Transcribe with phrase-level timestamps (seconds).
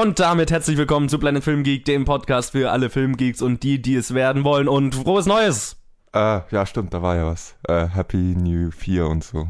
[0.00, 3.82] Und damit herzlich willkommen zu Planet Film Geek, dem Podcast für alle Filmgeeks und die,
[3.82, 4.68] die es werden wollen.
[4.68, 5.76] Und frohes Neues!
[6.12, 7.56] Äh, ja, stimmt, da war ja was.
[7.66, 9.48] Äh, Happy New 4 und so.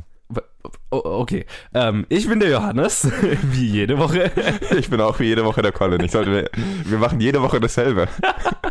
[0.91, 1.45] O okay,
[1.75, 3.11] ähm, ich bin der Johannes,
[3.43, 4.31] wie jede Woche.
[4.79, 6.03] Ich bin auch wie jede Woche der Colin.
[6.03, 6.51] Ich sollte,
[6.83, 8.09] wir machen jede Woche dasselbe.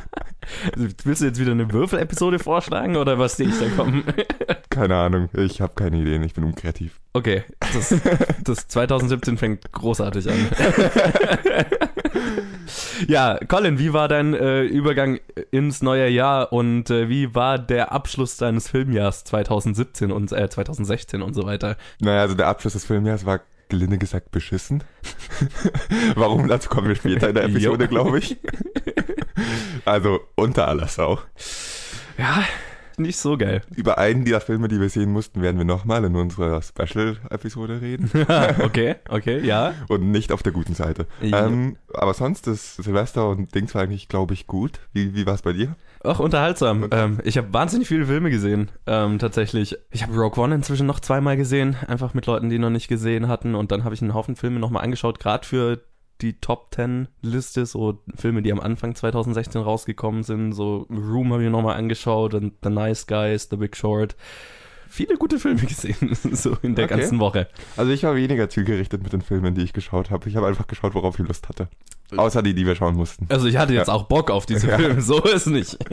[0.76, 4.04] Willst du jetzt wieder eine Würfel-Episode vorschlagen oder was sehe ich da kommen?
[4.78, 7.00] Keine Ahnung, ich habe keine Ideen, ich bin unkreativ.
[7.14, 7.96] Okay, das,
[8.44, 10.38] das 2017 fängt großartig an.
[13.08, 15.20] ja, Colin, wie war dein äh, Übergang
[15.50, 21.24] ins neue Jahr und äh, wie war der Abschluss deines Filmjahrs 2017 und äh, 2016
[21.24, 21.76] und so weiter?
[22.00, 23.40] Naja, also der Abschluss des Filmjahres war
[23.70, 24.84] gelinde gesagt beschissen.
[26.14, 26.48] Warum?
[26.48, 28.38] Dazu kommen wir später in der Episode, glaube ich.
[29.86, 31.18] also unter aller Sau.
[32.20, 32.44] Ja,
[33.00, 33.62] nicht so geil.
[33.76, 38.10] Über einen dieser Filme, die wir sehen mussten, werden wir nochmal in unserer Special-Episode reden.
[38.64, 39.74] okay, okay, ja.
[39.88, 41.08] Und nicht auf der guten Seite.
[41.22, 41.46] Ja.
[41.46, 44.80] Ähm, aber sonst, das Silvester und Dings war eigentlich, glaube ich, gut.
[44.94, 45.76] Wie, wie war es bei dir?
[46.04, 46.88] Ach, unterhaltsam.
[46.92, 49.78] Ähm, ich habe wahnsinnig viele Filme gesehen, ähm, tatsächlich.
[49.92, 53.28] Ich habe Rogue One inzwischen noch zweimal gesehen, einfach mit Leuten, die noch nicht gesehen
[53.28, 53.56] hatten.
[53.56, 55.82] Und dann habe ich einen Haufen Filme nochmal angeschaut, gerade für
[56.22, 60.52] die Top 10 Liste, so Filme, die am Anfang 2016 rausgekommen sind.
[60.54, 64.16] So Room habe ich nochmal angeschaut und The Nice Guys, The Big Short.
[64.90, 66.98] Viele gute Filme gesehen, so in der Okay.
[66.98, 67.48] ganzen Woche.
[67.76, 70.30] Also ich war weniger zielgerichtet mit den Filmen, die ich geschaut habe.
[70.30, 71.68] Ich habe einfach geschaut, worauf ich Lust hatte.
[72.16, 73.26] Außer die, die wir schauen mussten.
[73.30, 73.94] Also ich hatte jetzt Ja.
[73.94, 74.78] auch Bock auf diese Ja.
[74.78, 75.78] Filme, so ist nicht.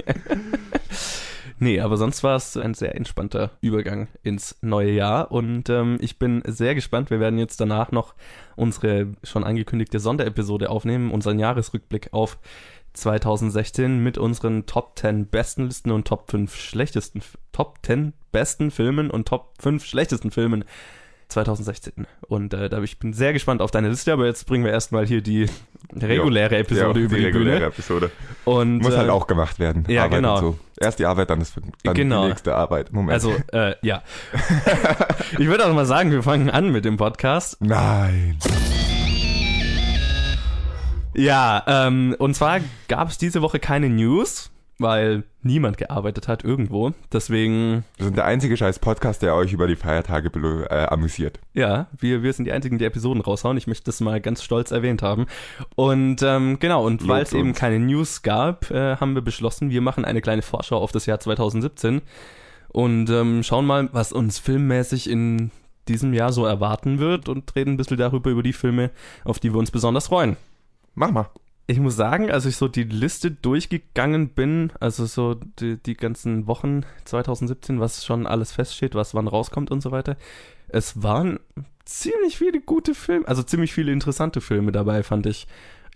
[1.59, 6.19] nee, aber sonst war es ein sehr entspannter Übergang ins neue Jahr und ähm, ich
[6.19, 7.11] bin sehr gespannt.
[7.11, 8.15] Wir werden jetzt danach noch
[8.57, 12.39] unsere schon angekündigte Sonderepisode aufnehmen, unseren Jahresrückblick auf
[12.95, 19.11] 2016 mit unseren Top 10 besten Listen und Top 5 schlechtesten, Top 10 besten Filmen
[19.11, 20.65] und Top 5 schlechtesten Filmen
[21.29, 22.07] 2016.
[22.29, 25.07] Und äh, da ich bin sehr gespannt auf deine Liste, aber jetzt bringen wir erstmal
[25.07, 25.47] hier die
[25.95, 27.67] reguläre Episode Ja, über die die, reguläre Bühne.
[27.67, 28.11] Episode.
[28.45, 29.85] Und, Muss halt äh, auch gemacht werden.
[29.89, 30.37] ja, Arbeit genau.
[30.39, 30.59] So.
[30.81, 31.53] Erst die Arbeit, dann, das,
[31.83, 32.23] dann Genau.
[32.25, 32.93] die nächste Arbeit.
[32.93, 33.13] Moment.
[33.13, 34.03] Also, äh, ja.
[35.39, 37.57] ich würde auch mal sagen, wir fangen an mit dem Podcast.
[37.61, 38.39] Nein.
[41.17, 42.59] Ja, ähm, und zwar
[42.89, 46.93] gab es diese Woche keine News, weil niemand gearbeitet hat irgendwo.
[47.13, 50.31] Deswegen, Wir sind der einzige scheiß Podcast, der euch über die Feiertage
[50.71, 51.39] äh, amüsiert.
[51.53, 53.57] ja, wir, wir sind die Einzigen, die Episoden raushauen.
[53.57, 55.27] Ich möchte das mal ganz stolz erwähnt haben.
[55.77, 59.81] Und ähm, genau, und weil es eben keine News gab, äh, haben wir beschlossen, wir
[59.81, 62.03] machen eine kleine Vorschau auf das Jahr 2017
[62.69, 65.53] und ähm, schauen mal, was uns filmmäßig in
[65.87, 68.91] diesem Jahr so erwarten wird und reden ein bisschen darüber, über die Filme,
[69.25, 70.37] auf die wir uns besonders freuen.
[70.95, 71.27] Mach mal.
[71.67, 76.47] Ich muss sagen, als ich so die Liste durchgegangen bin, also so die, die ganzen
[76.47, 80.17] Wochen 2017, was schon alles feststeht, was wann rauskommt und so weiter,
[80.69, 81.41] es waren
[81.87, 85.47] ziemlich viele gute Filme, also ziemlich viele interessante Filme dabei, fand ich.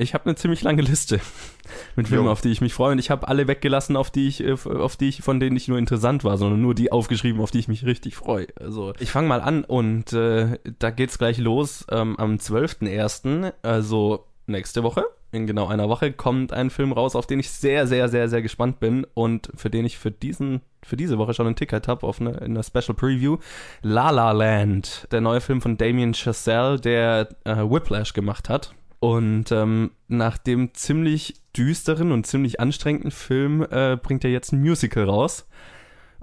[0.00, 1.20] Ich habe eine ziemlich lange Liste
[1.96, 2.30] mit Filmen, Jo.
[2.30, 5.08] auf die ich mich freue und ich habe alle weggelassen, auf die ich, auf die
[5.08, 7.84] ich, von denen ich nur interessant war, sondern nur die aufgeschrieben, auf die ich mich
[7.84, 8.46] richtig freue.
[8.60, 11.84] Also ich fange mal an und äh, da geht's gleich los.
[11.90, 17.26] Ähm, am 12.01., also nächste Woche, in genau einer Woche, kommt ein Film raus, auf
[17.26, 20.96] den ich sehr, sehr, sehr, sehr gespannt bin und für den ich für diesen, für
[20.96, 23.38] diese Woche schon ein Ticket habe auf eine, in einer Special Preview.
[23.82, 28.74] La La Land, der neue Film von Damien Chazelle, der äh, Whiplash gemacht hat.
[29.00, 34.60] Und ähm, nach dem ziemlich düsteren und ziemlich anstrengenden Film äh, bringt er jetzt ein
[34.60, 35.46] Musical raus.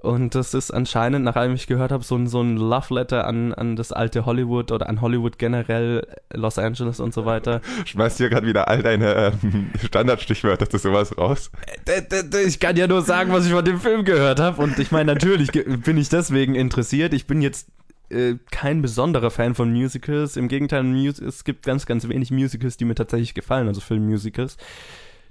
[0.06, 3.26] Und das ist anscheinend, nach allem ich gehört habe, so ein, so ein Love Letter
[3.28, 7.62] an, an das alte Hollywood oder an Hollywood generell, Los Angeles und so weiter.
[7.86, 11.52] Schmeißt dir gerade wieder all deine ähm, Standardstichwörter zu sowas raus.
[11.88, 14.62] D- Ich kann ja nur sagen, was ich von dem Film gehört habe.
[14.62, 17.14] Und ich meine, natürlich bin ich deswegen interessiert.
[17.14, 17.68] Ich bin jetzt
[18.10, 20.38] äh, kein besonderer Fan von Musicals.
[20.38, 20.86] Im Gegenteil,
[21.28, 24.58] es gibt ganz, ganz wenig Musicals, die mir tatsächlich gefallen, also Filmmusicals.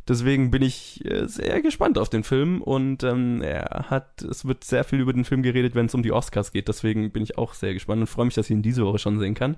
[0.06, 4.64] Deswegen bin ich äh, sehr gespannt auf den Film und ähm, er hat, es wird
[4.64, 6.68] sehr viel über den Film geredet, wenn es um die Oscars geht.
[6.68, 9.18] Deswegen bin ich auch sehr gespannt und freue mich, dass ich ihn diese Woche schon
[9.18, 9.56] sehen kann.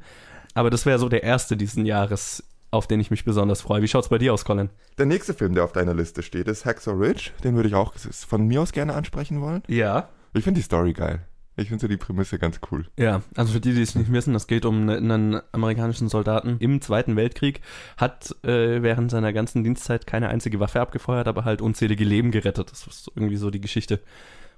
[0.54, 3.82] Aber das wäre so der erste diesen Jahres, auf den ich mich besonders freue.
[3.82, 4.70] Wie schaut's bei dir aus, Colin?
[4.98, 7.31] Der nächste Film, der auf deiner Liste steht, ist Hacksaw Ridge.
[7.42, 9.62] Den würde ich auch von mir aus gerne ansprechen wollen.
[9.66, 10.08] Ja.
[10.32, 11.26] Ich finde die Story geil.
[11.58, 12.85] Ich finde so die Prämisse ganz cool.
[12.99, 16.56] Ja, also für die, die es nicht wissen, es geht um ne- einen amerikanischen Soldaten
[16.61, 17.62] im Zweiten Weltkrieg,
[17.97, 22.70] hat äh, während seiner ganzen Dienstzeit keine einzige Waffe abgefeuert, aber halt unzählige Leben gerettet.
[22.70, 24.00] Das ist irgendwie so die Geschichte.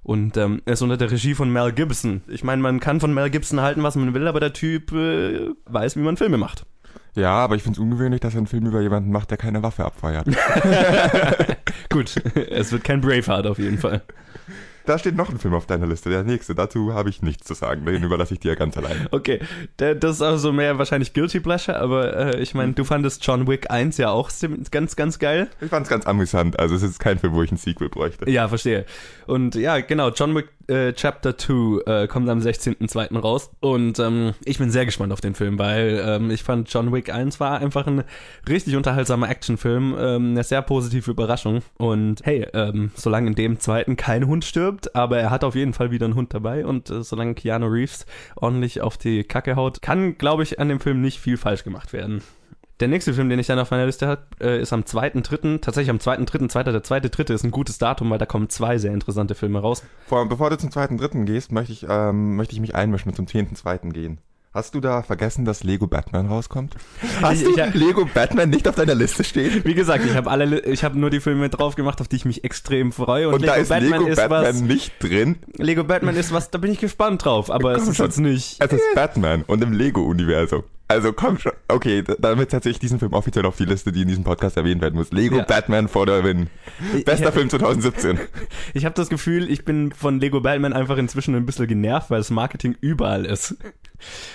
[0.03, 2.23] Und ähm, er ist unter der Regie von Mel Gibson.
[2.29, 5.51] Ich meine, man kann von Mel Gibson halten, was man will, aber der Typ äh,
[5.67, 6.67] weiß, wie man Filme macht.
[7.15, 9.63] Ja, aber ich finde es ungewöhnlich, dass er einen Film über jemanden macht, der keine
[9.63, 10.27] Waffe abfeuert.
[11.91, 12.17] Gut,
[12.51, 14.03] es wird kein Braveheart auf jeden Fall.
[14.89, 16.55] Da steht noch ein Film auf deiner Liste, der nächste.
[16.55, 17.85] Dazu habe ich nichts zu sagen.
[17.85, 19.07] Den überlasse ich dir ganz allein.
[19.11, 19.41] Okay,
[19.77, 23.71] das ist also mehr wahrscheinlich Guilty Pleasure, aber äh, ich meine, du fandest John Wick
[23.71, 24.31] 1 ja auch
[24.71, 25.49] ganz, ganz geil.
[25.61, 26.59] Ich fand es ganz amüsant.
[26.59, 28.31] Also es ist kein Film, wo ich ein Sequel bräuchte.
[28.31, 28.87] Ja, verstehe.
[29.27, 33.19] Und ja, genau, John Wick äh, Chapter 2 äh, kommt am 16.02.
[33.19, 33.51] raus.
[33.61, 37.13] Und ähm, ich bin sehr gespannt auf den Film, weil ähm, ich fand John Wick
[37.13, 38.05] 1 war einfach ein
[38.49, 39.97] richtig unterhaltsamer Actionfilm.
[39.99, 41.63] Ähm, eine sehr positive Überraschung.
[41.77, 45.73] Und hey, ähm, solange in dem zweiten kein Hund stirbt, aber er hat auf jeden
[45.73, 46.65] Fall wieder einen Hund dabei.
[46.67, 48.07] Und äh, solange Keanu Reeves
[48.37, 51.93] ordentlich auf die Kacke haut, kann, glaube ich, an dem Film nicht viel falsch gemacht
[51.93, 52.23] werden.
[52.81, 55.91] Der nächste Film, den ich dann auf meiner Liste habe, äh, ist am 2.3., tatsächlich
[55.91, 58.95] am 2.3., zweiter, der zweite, dritte ist ein gutes Datum, weil da kommen zwei sehr
[58.95, 59.83] interessante Filme raus.
[60.07, 61.25] Vor, bevor du zum 2.3.
[61.25, 63.93] gehst, möchte ich, ähm, möchte ich mich einmischen und zum 10.2.
[63.93, 64.19] gehen.
[64.55, 66.77] Hast du da vergessen, dass Lego Batman rauskommt?
[67.21, 69.65] Hast ich, du ich, Lego Batman nicht auf deiner Liste stehen?
[69.65, 72.25] Wie gesagt, ich habe alle, ich habe nur die Filme drauf gemacht, auf die ich
[72.25, 73.29] mich extrem freue.
[73.29, 75.37] Und, und Lego da ist Batman Lego ist Batman was, nicht drin.
[75.57, 78.07] Lego Batman ist was, da bin ich gespannt drauf, aber Komm es ist schon.
[78.07, 78.57] jetzt nicht.
[78.61, 80.63] Es ist Batman und im Lego-Universum.
[80.91, 81.53] Also komm schon.
[81.69, 84.81] Okay, damit setze ich diesen Film offiziell auf die Liste, die in diesem Podcast erwähnt
[84.81, 85.13] werden muss.
[85.13, 85.45] Lego ja.
[85.45, 86.49] Batman for the Win.
[87.05, 88.19] Bester ich, Film 2017.
[88.75, 92.19] Ich habe das Gefühl, ich bin von Lego Batman einfach inzwischen ein bisschen genervt, weil
[92.19, 93.57] das Marketing überall ist.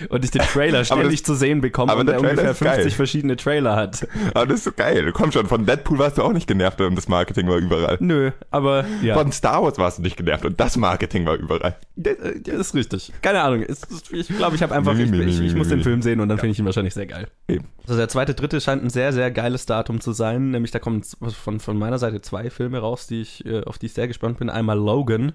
[0.09, 2.91] Und ich den Trailer ständig das, zu sehen bekomme und der, der ungefähr 50 geil.
[2.91, 4.07] verschiedene Trailer hat.
[4.33, 5.11] Aber das ist so geil.
[5.13, 7.97] Komm schon, von Deadpool warst du auch nicht genervt und das Marketing war überall.
[7.99, 9.15] Nö, aber ja.
[9.15, 11.77] Von Star Wars warst du nicht genervt und das Marketing war überall.
[11.95, 13.13] Das, das ist richtig.
[13.21, 13.65] Keine Ahnung.
[14.11, 16.42] Ich glaube, ich habe einfach, ich, ich, ich, muss den Film sehen und dann ja.
[16.43, 17.29] Finde ich ihn wahrscheinlich sehr geil.
[17.47, 17.69] Eben.
[17.83, 20.51] Also der zweite, dritte scheint ein sehr, sehr geiles Datum zu sein.
[20.51, 23.85] Nämlich da kommen von, von meiner Seite zwei Filme raus, die ich, äh, auf die
[23.85, 24.49] ich sehr gespannt bin.
[24.49, 25.31] Einmal Logan,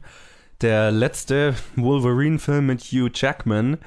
[0.60, 3.78] der letzte Wolverine-Film mit Hugh Jackman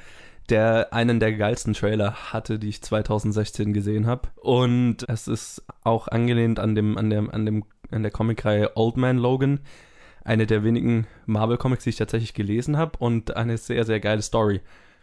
[0.48, 4.28] der einen der geilsten Trailer hatte, die ich 2016 gesehen habe.
[4.34, 8.96] Und es ist auch angelehnt an dem, an dem, an dem, an der Comicreihe Old
[8.96, 9.60] Man Logan.
[10.24, 14.60] Eine der wenigen Marvel-Comics, die ich tatsächlich gelesen habe und eine sehr, sehr geile Story.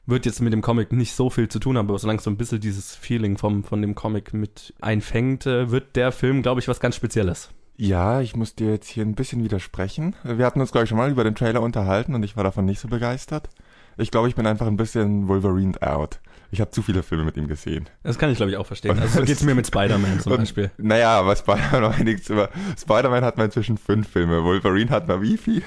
[0.10, 2.38] Wird jetzt mit dem Comic nicht so viel zu tun haben, aber solange so ein
[2.38, 6.68] bisschen dieses Feeling vom, von dem Comic mit einfängt, äh, wird der Film, glaube ich,
[6.68, 7.50] was ganz Spezielles.
[7.78, 10.16] Ja, ich muss dir jetzt hier ein bisschen widersprechen.
[10.24, 12.66] Wir hatten uns, glaube ich, schon mal über den Trailer unterhalten und ich war davon
[12.66, 13.50] nicht so begeistert.
[13.98, 16.20] Ich glaube, ich bin einfach ein bisschen Wolverine out.
[16.52, 17.88] Ich habe zu viele Filme mit ihm gesehen.
[18.02, 18.98] Das kann ich, glaube ich, auch verstehen.
[19.00, 20.72] Also so geht es mir mit Spider-Man zum und, Beispiel.
[20.78, 22.50] Naja, aber Spider-Man noch nichts über.
[22.78, 24.44] Spider-Man hat mal inzwischen fünf Filme.
[24.44, 25.62] Wolverine hat mal wie viel?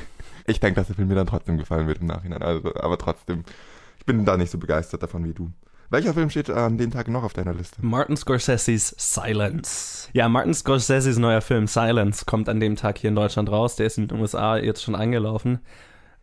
[0.47, 2.43] Ich denke, dass der Film mir dann trotzdem gefallen wird im Nachhinein.
[2.43, 3.45] Also, aber trotzdem,
[4.03, 5.53] ich bin da nicht so begeistert davon wie du.
[5.89, 7.77] Welcher Film steht an dem Tag noch auf deiner Liste?
[7.83, 10.09] Martin Scorsese's Silence.
[10.13, 13.77] Ja, Martin Scorsese's neuer Film Silence kommt an dem Tag hier in Deutschland raus.
[13.77, 15.61] Der ist in den USA jetzt schon angelaufen.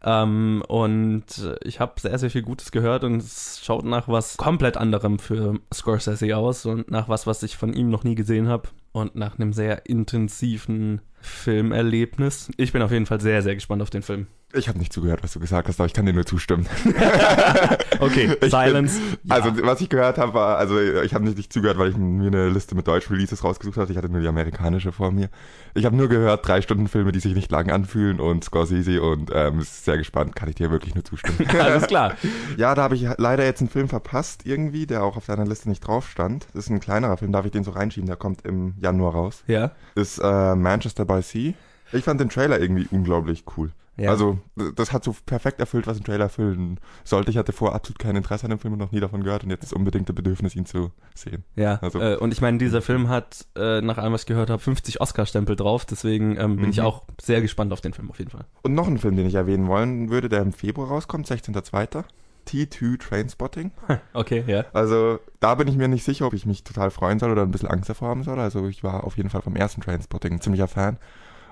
[0.03, 1.23] Ähm, und
[1.63, 5.59] ich habe sehr, sehr viel Gutes gehört und es schaut nach was komplett anderem für
[5.73, 9.39] Scorsese aus und nach was, was ich von ihm noch nie gesehen habe und nach
[9.39, 12.49] einem sehr intensiven Filmerlebnis.
[12.57, 14.27] Ich bin auf jeden Fall sehr, sehr gespannt auf den Film.
[14.51, 16.65] Ich habe nicht zugehört, was du gesagt hast, aber ich kann dir nur zustimmen.
[17.99, 18.99] okay, ich Silence.
[18.99, 19.35] Bin, ja.
[19.35, 22.27] Also was ich gehört habe, war, also ich habe nicht, nicht zugehört, weil ich mir
[22.27, 23.91] eine Liste mit Deutsch-Releases rausgesucht hatte.
[23.91, 25.29] Ich hatte nur die amerikanische vor mir.
[25.75, 29.29] Ich habe nur gehört, drei Stunden Filme, die sich nicht lang anfühlen und Scorsese und
[29.31, 31.47] ähm, ist sehr gespannt, kann ich dir wirklich nur zustimmen.
[31.59, 32.15] Alles klar.
[32.57, 35.69] ja, da habe ich leider jetzt einen Film verpasst irgendwie, der auch auf deiner Liste
[35.69, 36.47] nicht drauf stand.
[36.55, 39.43] Das ist ein kleinerer Film, darf ich den so reinschieben, der kommt im Januar raus.
[39.45, 39.73] Ja.
[39.93, 41.53] Ist äh, Manchester by Sea.
[41.91, 43.71] Ich fand den Trailer irgendwie unglaublich cool.
[43.97, 44.11] Ja.
[44.11, 44.39] Also,
[44.75, 47.31] das hat so perfekt erfüllt, was ein Trailer erfüllen sollte.
[47.31, 49.49] Ich hatte vorher absolut kein Interesse an dem Film und noch nie davon gehört und
[49.49, 51.43] jetzt ist unbedingt das Bedürfnis, ihn zu sehen.
[51.57, 54.49] Ja, also, äh, und ich meine, dieser Film hat, äh, nach allem, was ich gehört
[54.49, 56.71] habe, 50 Oscar-Stempel drauf, deswegen ähm, bin mhm.
[56.71, 58.45] ich auch sehr gespannt auf den Film auf jeden Fall.
[58.61, 62.05] Und noch ein Film, den ich erwähnen wollen würde, der im Februar rauskommt, 16.02.
[62.49, 63.71] T2 Trainspotting.
[64.13, 64.65] Okay, ja.
[64.73, 67.51] Also da bin ich mir nicht sicher, ob ich mich total freuen soll oder ein
[67.51, 68.39] bisschen Angst davor haben soll.
[68.39, 70.97] Also ich war auf jeden Fall vom ersten Trainspotting ein ziemlicher Fan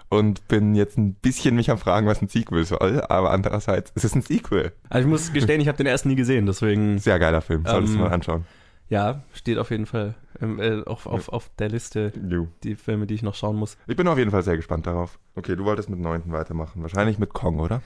[0.09, 4.05] und bin jetzt ein bisschen mich am Fragen, was ein Sequel soll, aber andererseits ist
[4.05, 4.71] es ein Sequel.
[4.89, 6.99] Also ich muss gestehen, ich habe den ersten nie gesehen, deswegen.
[6.99, 8.45] Sehr geiler Film, solltest ähm, du mal anschauen.
[8.89, 12.47] Ja, steht auf jeden Fall ähm, äh, auf, auf, auf der Liste, you.
[12.63, 13.77] die Filme, die ich noch schauen muss.
[13.85, 15.19] Ich bin auf jeden Fall sehr gespannt darauf.
[15.35, 16.81] Okay, du wolltest mit neunten weitermachen.
[16.81, 17.81] Wahrscheinlich mit Kong, oder?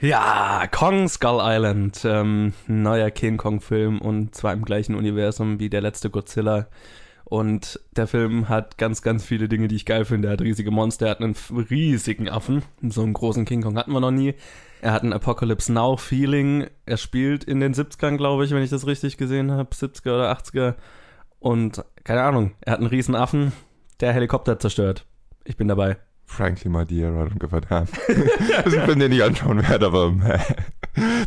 [0.00, 2.02] Ja, Kong Skull Island.
[2.04, 6.68] Ähm, neuer King Kong-Film und zwar im gleichen Universum wie der letzte Godzilla.
[7.24, 10.28] Und der Film hat ganz, ganz viele Dinge, die ich geil finde.
[10.28, 11.34] Er hat riesige Monster, er hat einen
[11.70, 12.62] riesigen Affen.
[12.82, 14.34] So einen großen King Kong hatten wir noch nie.
[14.82, 16.66] Er hat ein Apocalypse Now Feeling.
[16.84, 19.74] Er spielt in den 70ern, glaube ich, wenn ich das richtig gesehen habe.
[19.74, 20.74] 70er oder 80er.
[21.40, 23.52] Und keine Ahnung, er hat einen riesen Affen,
[24.00, 25.06] der Helikopter zerstört.
[25.44, 25.96] Ich bin dabei.
[26.26, 27.86] Frankly, my dear, I don't give a damn.
[28.48, 30.10] das ist ein Film, den ich anschauen werde, aber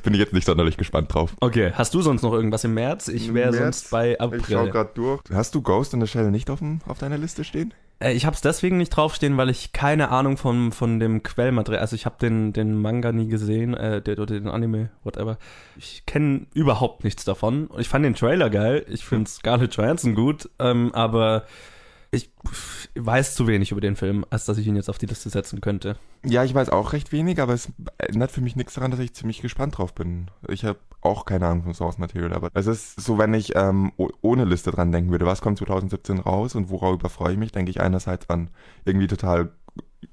[0.04, 1.36] bin ich jetzt nicht sonderlich gespannt drauf.
[1.40, 3.08] Okay, hast du sonst noch irgendwas im März?
[3.08, 4.42] Ich wäre sonst bei April.
[4.42, 5.22] Ich schau gerade durch.
[5.34, 7.74] Hast du Ghost in the Shell nicht auf, dem, auf deiner Liste stehen?
[8.00, 11.82] Äh, ich habe es deswegen nicht draufstehen, weil ich keine Ahnung von, von dem Quellmaterial,
[11.82, 15.38] also ich habe den, den Manga nie gesehen, äh, der, oder den Anime, whatever.
[15.78, 17.70] Ich kenne überhaupt nichts davon.
[17.78, 21.46] Ich fand den Trailer geil, ich finde Scarlett Johansson gut, ähm, aber
[22.12, 22.32] ich
[22.96, 25.62] weiß zu wenig über den Film, als dass ich ihn jetzt auf die Liste setzen
[25.62, 25.98] könnte.
[26.26, 29.14] Ja, ich weiß auch recht wenig, aber es ändert für mich nichts daran, dass ich
[29.14, 30.32] ziemlich gespannt drauf bin.
[30.48, 33.92] Ich habe auch keine Ahnung vom Source Material, aber es ist so, wenn ich ähm,
[34.22, 37.72] ohne Liste dran denken würde, was kommt 2017 raus und worüber freue ich mich, denke
[37.72, 38.50] ich einerseits an
[38.86, 39.52] irgendwie total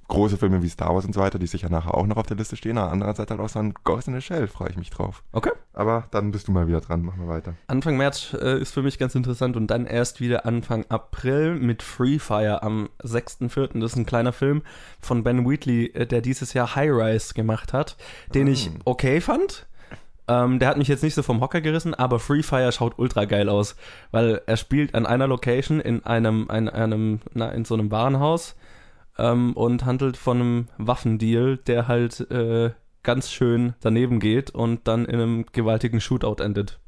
[0.09, 2.37] große Filme wie Star Wars und so weiter, die sicher nachher auch noch auf der
[2.37, 4.91] Liste stehen, aber andererseits halt auch so ein Ghost in the Shell, freue ich mich
[4.91, 5.23] drauf.
[5.33, 5.51] Okay.
[5.73, 7.55] Aber dann bist du mal wieder dran, machen wir weiter.
[7.67, 11.83] Anfang März äh, ist für mich ganz interessant und dann erst wieder Anfang April mit
[11.83, 13.79] Free Fire am 6.4.
[13.81, 14.63] Das ist ein kleiner Film
[15.01, 17.97] von Ben Wheatley, äh, der dieses Jahr High Rise gemacht hat,
[18.35, 18.53] den mm.
[18.53, 19.67] ich okay fand.
[20.29, 23.27] Ähm, der hat mich jetzt nicht so vom Hocker gerissen, aber Free Fire schaut ultra
[23.27, 23.77] geil aus,
[24.11, 28.57] weil er spielt an einer Location in einem, in einem, na, in so einem Warenhaus
[29.19, 32.71] ähm, und handelt von einem Waffendeal, der halt äh,
[33.03, 36.81] ganz schön daneben geht und dann in einem gewaltigen Shootout endet.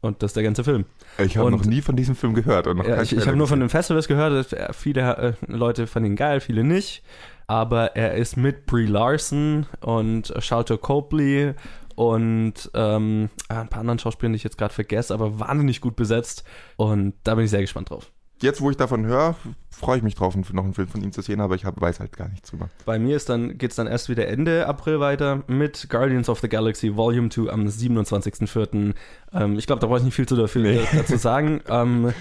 [0.00, 0.84] Und das ist der ganze Film.
[1.16, 2.66] Ich habe noch nie von diesem Film gehört.
[2.66, 4.52] Und noch ja, ich ich habe nur von den Festivals gehört.
[4.52, 7.02] Äh, viele äh, Leute fanden ihn geil, viele nicht.
[7.46, 11.54] Aber er ist mit Brie Larson und Charlotte Copley
[11.94, 16.44] und ähm, ein paar anderen Schauspielern, die ich jetzt gerade vergesse, aber wahnsinnig gut besetzt.
[16.76, 18.13] Und da bin ich sehr gespannt drauf
[18.44, 19.34] jetzt, wo ich davon höre,
[19.70, 21.98] freue ich mich drauf, noch einen Film von ihm zu sehen, aber ich hab, weiß
[21.98, 22.68] halt gar nichts drüber.
[22.84, 26.40] Bei mir ist dann, geht es dann erst wieder Ende April weiter mit Guardians of
[26.40, 28.94] the Galaxy Volume 2 am 27.04.
[29.32, 30.80] Ähm, ich glaube, da brauche ich nicht viel zu dafür, nee.
[30.94, 31.60] dazu sagen.
[31.68, 32.12] ähm,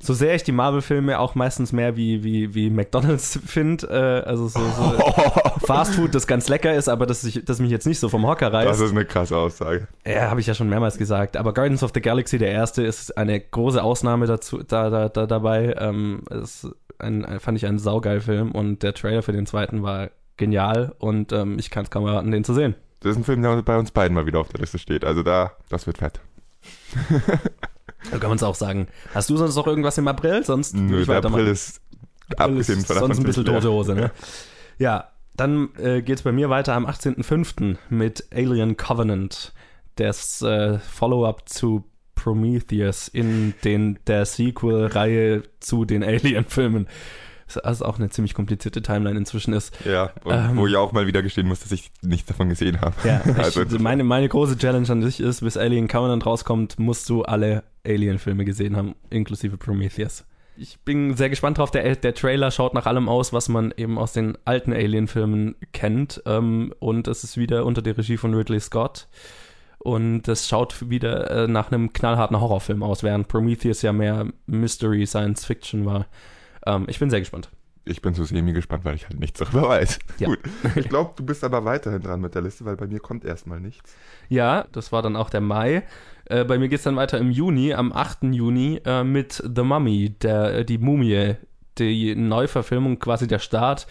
[0.00, 4.48] so sehr ich die Marvel-Filme auch meistens mehr wie, wie, wie McDonalds finde, äh, also
[4.48, 4.98] so, so
[5.66, 8.52] Fastfood, das ganz lecker ist, aber das, ich, das mich jetzt nicht so vom Hocker
[8.52, 8.68] reißt.
[8.68, 9.88] Das ist eine krasse Aussage.
[10.06, 11.36] Ja, habe ich ja schon mehrmals gesagt.
[11.36, 15.26] Aber Guardians of the Galaxy, der erste, ist eine große Ausnahme dazu, da, da, da
[15.26, 15.74] dabei.
[15.78, 20.10] Ähm, ist ein, fand ich einen saugeil Film und der Trailer für den zweiten war
[20.36, 22.74] genial und ähm, ich kann es kaum erwarten, den zu sehen.
[23.00, 25.04] Das ist ein Film, der bei uns beiden mal wieder auf der Liste steht.
[25.04, 26.20] Also da, das wird fett.
[28.10, 28.88] Da kann man es auch sagen.
[29.14, 30.44] Hast du sonst noch irgendwas im April?
[30.44, 31.80] Sonst Nö, der April ist
[32.36, 34.10] abgesehen von Sonst ein bisschen tote Hose, ne?
[34.78, 37.76] Ja, dann äh, geht es bei mir weiter am 18.05.
[37.90, 39.52] mit Alien Covenant,
[39.96, 46.88] das äh, Follow-up zu Prometheus in den, der Sequel-Reihe zu den Alien-Filmen
[47.62, 49.74] was auch eine ziemlich komplizierte Timeline inzwischen ist.
[49.84, 52.94] Ja, ähm, wo ich auch mal wieder gestehen muss, dass ich nichts davon gesehen habe.
[53.04, 57.08] Ja, also, ich, meine, meine große Challenge an sich ist, bis Alien Covenant rauskommt, musst
[57.08, 60.24] du alle Alien-Filme gesehen haben, inklusive Prometheus.
[60.60, 61.70] Ich bin sehr gespannt drauf.
[61.70, 66.20] Der, der Trailer schaut nach allem aus, was man eben aus den alten Alien-Filmen kennt.
[66.26, 69.06] Ähm, und es ist wieder unter der Regie von Ridley Scott.
[69.78, 75.06] Und es schaut wieder äh, nach einem knallharten Horrorfilm aus, während Prometheus ja mehr Mystery
[75.06, 76.06] Science Fiction war.
[76.66, 77.50] Ähm, ich bin sehr gespannt.
[77.84, 79.98] Ich bin so semi gespannt, weil ich halt nichts darüber weiß.
[80.18, 80.28] Ja.
[80.28, 80.40] Gut.
[80.76, 83.60] Ich glaube, du bist aber weiterhin dran mit der Liste, weil bei mir kommt erstmal
[83.60, 83.94] nichts.
[84.28, 85.84] Ja, das war dann auch der Mai.
[86.26, 88.24] Äh, bei mir geht es dann weiter im Juni, am 8.
[88.24, 91.36] Juni, äh, mit The Mummy, der, äh, die Mumie,
[91.78, 93.86] die Neuverfilmung, quasi der Start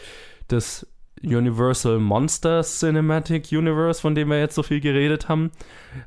[0.52, 0.88] des
[1.24, 5.52] Universal Monster Cinematic Universe, von dem wir jetzt so viel geredet haben,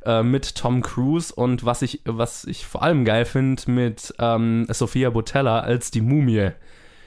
[0.05, 4.67] äh, mit Tom Cruise und was ich, was ich vor allem geil finde, mit ähm,
[4.69, 6.51] Sophia Botella als die Mumie.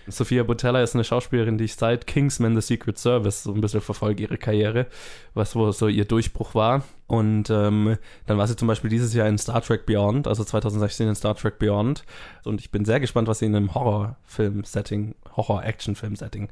[0.07, 3.81] Sophia Botella ist eine Schauspielerin, die ich seit Kingsman The Secret Service so ein bisschen
[3.81, 4.87] verfolge, ihre Karriere,
[5.33, 6.83] was wo so ihr Durchbruch war.
[7.07, 11.07] Und ähm, dann war sie zum Beispiel dieses Jahr in Star Trek Beyond, also 2016
[11.07, 12.03] in Star Trek Beyond.
[12.43, 16.49] Und ich bin sehr gespannt, was sie in einem Horrorfilm-Setting, Horror-Action-Film-Setting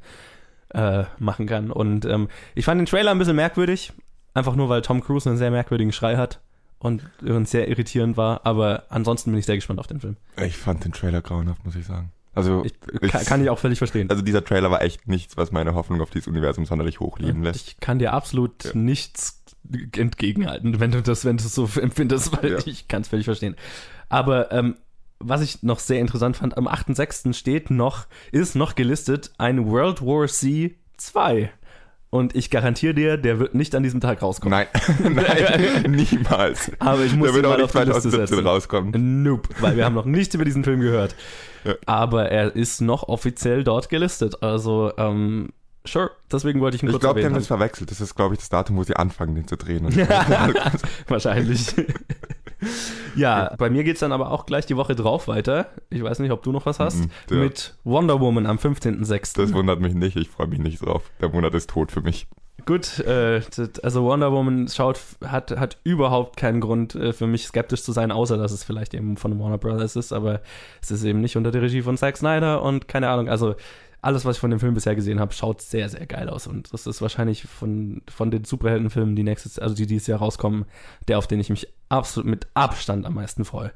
[0.74, 1.70] äh, machen kann.
[1.70, 3.92] Und ähm, ich fand den Trailer ein bisschen merkwürdig,
[4.34, 6.40] einfach nur weil Tom Cruise einen sehr merkwürdigen Schrei hat
[6.78, 8.44] und uns sehr irritierend war.
[8.44, 10.16] Aber ansonsten bin ich sehr gespannt auf den Film.
[10.44, 12.12] Ich fand den Trailer grauenhaft, muss ich sagen.
[12.34, 12.72] Also ich,
[13.10, 14.08] kann, kann, ich auch völlig verstehen.
[14.08, 17.68] Also dieser Trailer war echt nichts, was meine Hoffnung auf dieses Universum sonderlich hochleben lässt.
[17.68, 18.70] Ich kann dir absolut ja.
[18.74, 22.58] nichts entgegenhalten, wenn du das, wenn du es so empfindest, weil ja.
[22.64, 23.54] ich kann es völlig verstehen.
[24.08, 24.76] Aber ähm,
[25.22, 27.32] was ich noch sehr interessant fand, am 8.6.
[27.34, 31.50] steht noch, ist noch gelistet ein World War C 2.
[32.10, 34.66] Und ich garantiere dir, der wird nicht an diesem Tag rauskommen.
[35.00, 36.70] Nein, nein, niemals.
[36.78, 39.22] Aber ich muss der wird auch nicht 2017 rauskommen.
[39.22, 41.16] Nope, weil wir haben noch nichts über diesen Film gehört.
[41.64, 41.74] Ja.
[41.86, 44.42] Aber er ist noch offiziell dort gelistet.
[44.42, 47.90] Also, ähm, Sure, deswegen wollte ich ihn kurz Ich glaube, die haben das verwechselt.
[47.90, 49.84] Das ist, glaube ich, das Datum, wo sie anfangen, den zu drehen.
[51.08, 51.74] Wahrscheinlich.
[53.16, 55.66] ja, bei mir geht es dann aber auch gleich die Woche drauf weiter.
[55.90, 57.08] Ich weiß nicht, ob du noch was hast.
[57.30, 57.36] Ja.
[57.36, 59.36] Mit Wonder Woman am 15.06.
[59.36, 60.16] Das wundert mich nicht.
[60.16, 61.10] Ich freue mich nicht drauf.
[61.20, 62.26] Der Monat ist tot für mich.
[62.64, 63.40] Gut, äh,
[63.82, 68.12] also Wonder Woman schaut, hat, hat überhaupt keinen Grund äh, für mich skeptisch zu sein,
[68.12, 70.42] außer dass es vielleicht eben von Warner Brothers ist, aber
[70.80, 73.56] es ist eben nicht unter der Regie von Zack Snyder und keine Ahnung, also
[74.02, 76.48] alles, was ich von dem Film bisher gesehen habe, schaut sehr, sehr geil aus.
[76.48, 80.66] Und das ist wahrscheinlich von, von den Superheldenfilmen, die nächstes, also die dieses Jahr rauskommen,
[81.06, 83.72] der, auf den ich mich absolut mit Abstand am meisten freue.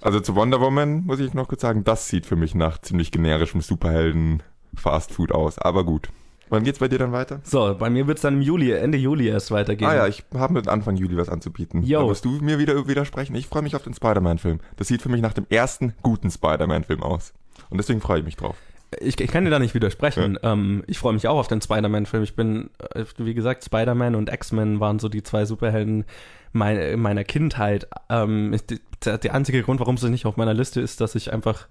[0.00, 3.12] Also zu Wonder Woman muss ich noch kurz sagen, das sieht für mich nach ziemlich
[3.12, 4.42] generischem Superhelden
[4.74, 5.58] Fast Food aus.
[5.58, 6.08] Aber gut.
[6.48, 7.40] Wann geht's bei dir dann weiter?
[7.44, 9.88] So, bei mir wird's dann im Juli, Ende Juli erst weitergehen.
[9.88, 11.84] Ah ja, ich habe mit Anfang Juli was anzubieten.
[11.84, 12.00] Yo.
[12.00, 13.36] Da musst du mir wieder widersprechen.
[13.36, 14.58] Ich freue mich auf den Spider-Man-Film.
[14.76, 17.34] Das sieht für mich nach dem ersten guten Spider-Man-Film aus.
[17.68, 18.56] Und deswegen freue ich mich drauf.
[18.98, 20.38] Ich, ich kann dir da nicht widersprechen.
[20.42, 22.24] Ähm, ich freue mich auch auf den Spider-Man-Film.
[22.24, 26.04] Ich bin, äh, wie gesagt, Spider-Man und X-Men waren so die zwei Superhelden
[26.52, 27.86] mein, meiner Kindheit.
[28.08, 28.56] Ähm,
[29.04, 31.68] der, der einzige Grund, warum sie nicht auf meiner Liste ist, dass ich einfach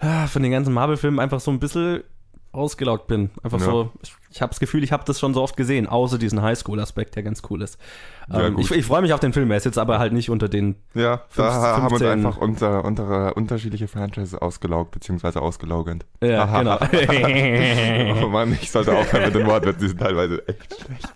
[0.00, 2.02] ah, von den ganzen Marvel-Filmen einfach so ein bisschen
[2.56, 3.30] ausgelaugt bin.
[3.42, 3.64] Einfach Ja.
[3.66, 6.42] so, ich, ich habe das Gefühl, ich habe das schon so oft gesehen, außer diesen
[6.42, 7.78] Highschool-Aspekt, der ganz cool ist.
[8.32, 10.30] Ja, Ähm, ich ich freue mich auf den Film, er ist jetzt aber halt nicht
[10.30, 12.08] unter den Ja, Fünf- da haben 15.
[12.08, 16.04] einfach unsere, unsere unterschiedliche Franchises ausgelaugt, beziehungsweise ausgelogend.
[16.22, 16.78] Ja, genau.
[18.24, 21.12] oh Mann, ich sollte aufhören mit den Worten, die sind teilweise echt schlecht.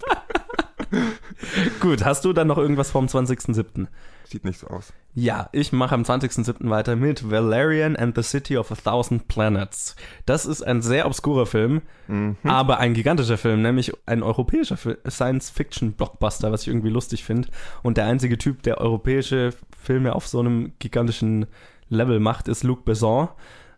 [1.81, 3.87] Gut, hast du dann noch irgendwas vom 20.07.?
[4.25, 4.93] Sieht nicht so aus.
[5.15, 6.71] Ja, ich mache am 20.07.
[6.71, 9.97] weiter mit Valerian and the City of a Thousand Planets.
[10.27, 12.37] Das ist ein sehr obskurer Film, Mhm.
[12.45, 17.49] aber ein gigantischer Film, nämlich ein europäischer Fi- Science-Fiction-Blockbuster, was ich irgendwie lustig finde.
[17.83, 19.51] Und der einzige Typ, der europäische
[19.83, 21.47] Filme auf so einem gigantischen
[21.89, 23.29] Level macht, ist Luc Besson.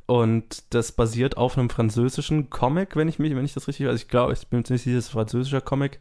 [0.06, 3.96] Und das basiert auf einem französischen Comic, wenn ich mich, wenn ich das richtig weiß.
[4.02, 6.00] Ich glaube, ich bin mir ziemlich sicher, es ist ein französischer Comic.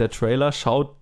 [0.00, 0.96] Der Trailer schaut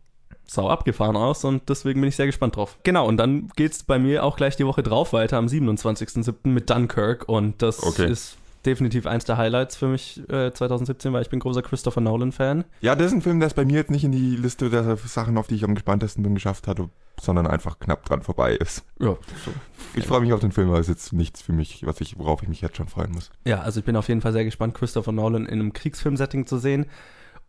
[0.46, 2.78] sau abgefahren aus und deswegen bin ich sehr gespannt drauf.
[2.82, 6.48] Genau, und dann geht's bei mir auch gleich die Woche drauf weiter, am 27.07.
[6.48, 8.10] mit Dunkirk und das Okay.
[8.10, 12.64] ist definitiv eins der Highlights für mich äh, 2017, weil ich bin großer Christopher Nolan-Fan.
[12.80, 14.96] Ja, das ist ein Film, der es bei mir jetzt nicht in die Liste der
[14.96, 16.80] Sachen, auf die ich am gespanntesten bin, geschafft hat,
[17.20, 18.84] sondern einfach knapp dran vorbei ist.
[19.00, 19.52] Ja, so.
[19.94, 22.18] Ich freue mich auf den Film, aber es ist jetzt nichts für mich, was ich,
[22.18, 23.30] worauf ich mich jetzt schon freuen muss.
[23.46, 26.58] ja, also ich bin auf jeden Fall sehr gespannt, Christopher Nolan in einem Kriegsfilm-Setting zu
[26.58, 26.86] sehen.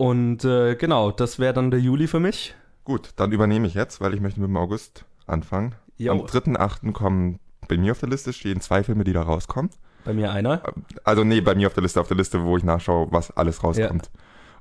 [0.02, 2.56] Und äh, genau, das wäre dann der Juli für mich.
[2.86, 5.76] Gut, dann übernehme ich jetzt, weil ich möchte mit dem August anfangen.
[5.98, 6.14] Jo.
[6.14, 6.94] Am 3.8.
[6.94, 9.70] kommen bei mir auf der Liste stehen zwei Filme, die da rauskommen.
[10.06, 10.62] Bei mir einer.
[11.04, 13.62] Also nee, bei mir auf der Liste, auf der Liste, wo ich nachschaue, was alles
[13.62, 14.10] rauskommt.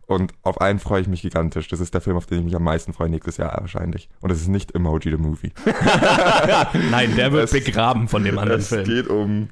[0.07, 1.69] Und auf einen freue ich mich gigantisch.
[1.69, 4.09] Das ist der Film, auf den ich mich am meisten freue nächstes Jahr wahrscheinlich.
[4.21, 5.53] Und es ist nicht Emoji the Movie.
[6.91, 8.85] Nein, der wird Es- begraben von dem anderen es Film.
[8.85, 9.49] geht um,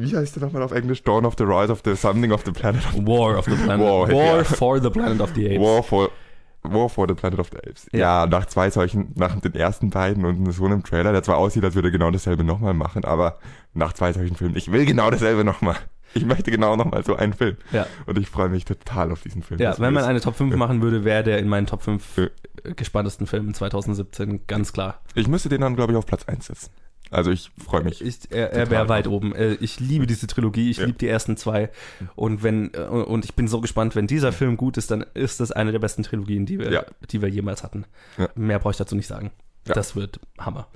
[0.00, 1.02] wie heißt der nochmal auf Englisch?
[1.02, 3.80] Dawn of the Rise of the Something of the Planet of War of the Planet.
[3.86, 4.44] War, War ja.
[4.44, 5.60] for the Planet of the Apes.
[5.60, 6.10] War for,
[6.62, 7.86] War for the Planet of the Apes.
[7.92, 7.98] Ja.
[8.22, 8.26] Ja.
[8.26, 11.74] nach zwei solchen, nach den ersten beiden und so einem Trailer, der zwar aussieht, als
[11.74, 13.38] würde er genau dasselbe nochmal machen, aber
[13.74, 15.76] nach zwei solchen Filmen, ich will genau dasselbe nochmal.
[16.12, 17.56] Ich möchte genau nochmal so einen Film.
[17.70, 17.86] Ja.
[18.04, 19.60] Und ich freue mich total auf diesen Film.
[19.60, 22.24] Ja, wenn man eine Top 5 machen würde, wäre der in meinen Top 5 Ja.
[22.64, 25.00] äh, gespanntesten Filmen 2017, ganz klar.
[25.14, 26.70] Ich müsste den dann, glaube ich, auf Platz 1 setzen.
[27.10, 28.00] Also ich freue mich.
[28.02, 29.34] Ich, er er wäre weit oben.
[29.34, 30.86] Äh, Ich liebe diese Trilogie, ich Ja.
[30.86, 31.70] liebe die ersten zwei.
[32.14, 35.40] Und wenn äh, und ich bin so gespannt, wenn dieser Film gut ist, dann ist
[35.40, 36.84] das eine der besten Trilogien, die wir, Ja.
[37.10, 37.84] die wir jemals hatten.
[38.16, 38.28] Ja.
[38.36, 39.30] Mehr brauche ich dazu nicht sagen.
[39.64, 40.68] Das wird Hammer.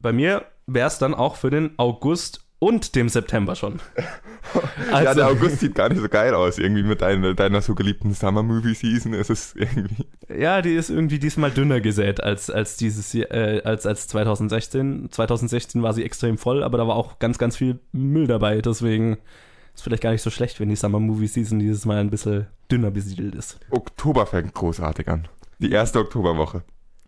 [0.00, 3.80] Bei mir wäre es dann auch für den August und dem September schon.
[4.90, 6.58] ja, Also- der August sieht gar nicht so geil aus.
[6.58, 10.06] Irgendwie mit deiner, deiner so geliebten Summer Movie Season ist es irgendwie.
[10.34, 15.08] Ja, die ist irgendwie diesmal dünner gesät als, als dieses äh, als, als 2016.
[15.10, 18.62] 2016 war sie extrem voll, aber da war auch ganz, ganz viel Müll dabei.
[18.62, 19.18] Deswegen
[19.74, 22.46] ist vielleicht gar nicht so schlecht, wenn die Summer Movie Season dieses Mal ein bisschen
[22.70, 23.58] dünner besiedelt ist.
[23.70, 25.28] Oktober fängt großartig an.
[25.58, 26.62] Die erste Oktoberwoche.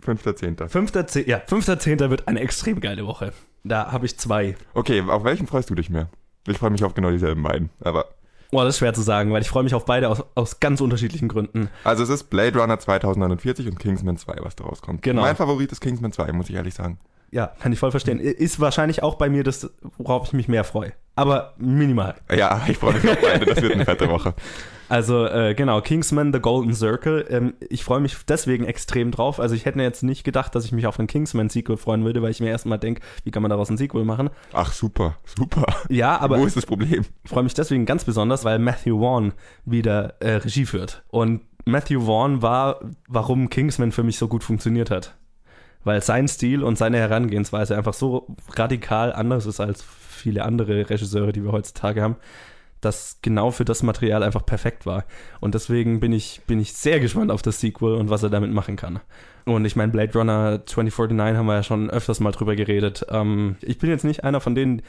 [0.04, 0.68] 5.10.
[0.68, 1.26] 5.10.
[1.28, 2.10] Ja, 5.10.
[2.10, 3.32] wird eine extrem geile Woche.
[3.68, 4.56] Da habe ich zwei.
[4.74, 6.08] Okay, auf welchen freust du dich mehr?
[6.46, 7.70] Ich freue mich auf genau dieselben beiden.
[7.80, 8.06] Aber
[8.52, 10.80] Boah, das ist schwer zu sagen, weil ich freue mich auf beide aus, aus ganz
[10.80, 11.68] unterschiedlichen Gründen.
[11.82, 15.02] also es ist Blade Runner 2049 und Kingsman 2, was da rauskommt.
[15.02, 15.22] Genau.
[15.22, 17.00] Mein Favorit ist Kingsman 2, muss ich ehrlich sagen.
[17.32, 18.20] Ja, kann ich voll verstehen.
[18.20, 20.92] Ist wahrscheinlich auch bei mir das, worauf ich mich mehr freue.
[21.16, 22.14] Aber minimal.
[22.34, 23.46] Ja, ich freue mich auf beide.
[23.46, 24.34] Das wird eine fette Woche.
[24.88, 27.26] Also äh, genau, Kingsman The Golden Circle.
[27.28, 29.40] Ähm, ich freue mich deswegen extrem drauf.
[29.40, 32.22] Also ich hätte mir jetzt nicht gedacht, dass ich mich auf ein Kingsman-Sequel freuen würde,
[32.22, 34.30] weil ich mir erstmal denke, wie kann man daraus ein Sequel machen?
[34.52, 35.66] Ach super, super.
[35.88, 37.04] Ja, aber Wo ist das Problem?
[37.24, 39.32] ich freue mich deswegen ganz besonders, weil Matthew Vaughn
[39.64, 41.02] wieder äh, Regie führt.
[41.08, 45.16] Und Matthew Vaughn war, warum Kingsman für mich so gut funktioniert hat.
[45.82, 49.84] Weil sein Stil und seine Herangehensweise einfach so radikal anders ist als
[50.16, 52.16] viele andere Regisseure, die wir heutzutage haben,
[52.80, 55.04] das genau für das Material einfach perfekt war.
[55.40, 58.52] Und deswegen bin ich, bin ich sehr gespannt auf das Sequel und was er damit
[58.52, 59.00] machen kann.
[59.44, 63.06] Und ich meine, Blade Runner 2049 haben wir ja schon öfters mal drüber geredet.
[63.10, 64.82] Ähm, ich bin jetzt nicht einer von denen,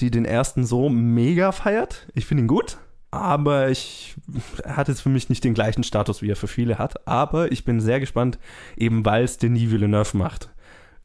[0.00, 2.06] die den ersten so mega feiert.
[2.14, 2.78] Ich finde ihn gut,
[3.10, 4.14] aber ich
[4.62, 7.06] er hat jetzt für mich nicht den gleichen Status, wie er für viele hat.
[7.06, 8.38] Aber ich bin sehr gespannt,
[8.76, 10.50] eben weil es Denis Villeneuve macht.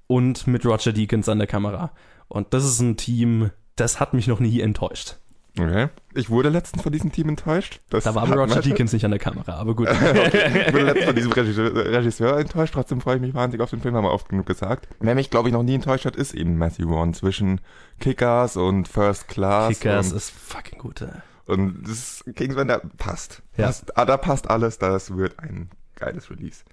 [0.08, 1.94] Und mit Roger Deakins an der Kamera.
[2.28, 3.50] Und das ist ein Team,
[3.82, 5.18] das hat mich noch nie enttäuscht.
[5.60, 5.90] Okay.
[6.14, 7.82] Ich wurde letztens von diesem Team enttäuscht.
[7.90, 9.90] Das Da war aber Roger Deakins nicht an der Kamera, aber gut.
[9.90, 10.68] okay.
[10.68, 12.74] Ich wurde letztens von diesem Regisseur, Regisseur enttäuscht.
[12.74, 14.88] Trotzdem freue ich mich wahnsinnig auf den Film, haben wir oft genug gesagt.
[15.02, 17.14] Wer mich, glaube ich, noch nie enttäuscht hat, ist eben Matthew Vaughn.
[17.14, 17.60] Zwischen
[18.00, 19.80] Kickers und First Class.
[19.80, 21.02] Kickers ist fucking gut.
[21.02, 21.10] ey.
[21.48, 23.42] und das Kingsman, passt.
[23.58, 23.66] Ja.
[23.66, 23.98] passt.
[23.98, 24.78] Ah, da passt alles.
[24.78, 26.64] Das wird ein geiles Release.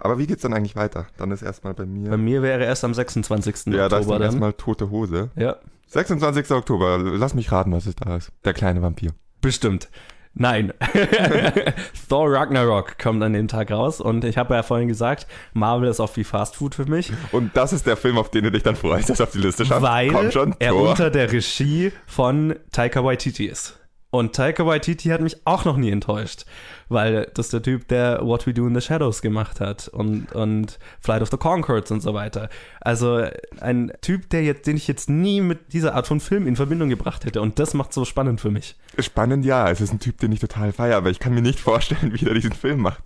[0.00, 1.06] Aber wie geht's dann eigentlich weiter?
[1.16, 2.10] Dann ist erstmal bei mir.
[2.10, 3.72] Bei mir wäre erst am 26.
[3.72, 4.22] ja, da ist Oktober dann dann.
[4.22, 5.30] erstmal tote Hose.
[5.36, 6.50] Ja, 26.
[6.50, 6.98] Oktober.
[6.98, 8.32] Lass mich raten, was es da ist.
[8.44, 9.12] Der kleine Vampir.
[9.40, 9.88] bestimmt.
[10.38, 10.74] Nein.
[12.10, 15.98] Thor Ragnarok kommt an dem Tag raus und ich habe ja vorhin gesagt, Marvel ist
[15.98, 18.62] oft wie Fast Food für mich, Und das ist der Film, auf den du dich
[18.62, 19.80] dann freust, dass auf die Liste schafft.
[19.80, 23.78] weil schon, er unter der Regie von Taika Waititi ist.
[24.10, 26.46] Und Taika Waititi hat mich auch noch nie enttäuscht,
[26.88, 30.78] weil das der Typ, der What We Do in the Shadows gemacht hat und, und
[31.00, 32.48] Flight of the Conchords und so weiter.
[32.80, 33.24] Also
[33.60, 36.88] ein Typ, der jetzt, den ich jetzt nie mit dieser Art von Film in Verbindung
[36.88, 37.42] gebracht hätte.
[37.42, 38.76] Und das macht so spannend für mich.
[39.00, 39.68] Spannend, ja.
[39.70, 42.24] Es ist ein Typ, den ich total feiere, aber ich kann mir nicht vorstellen, wie
[42.26, 43.02] er diesen Film macht.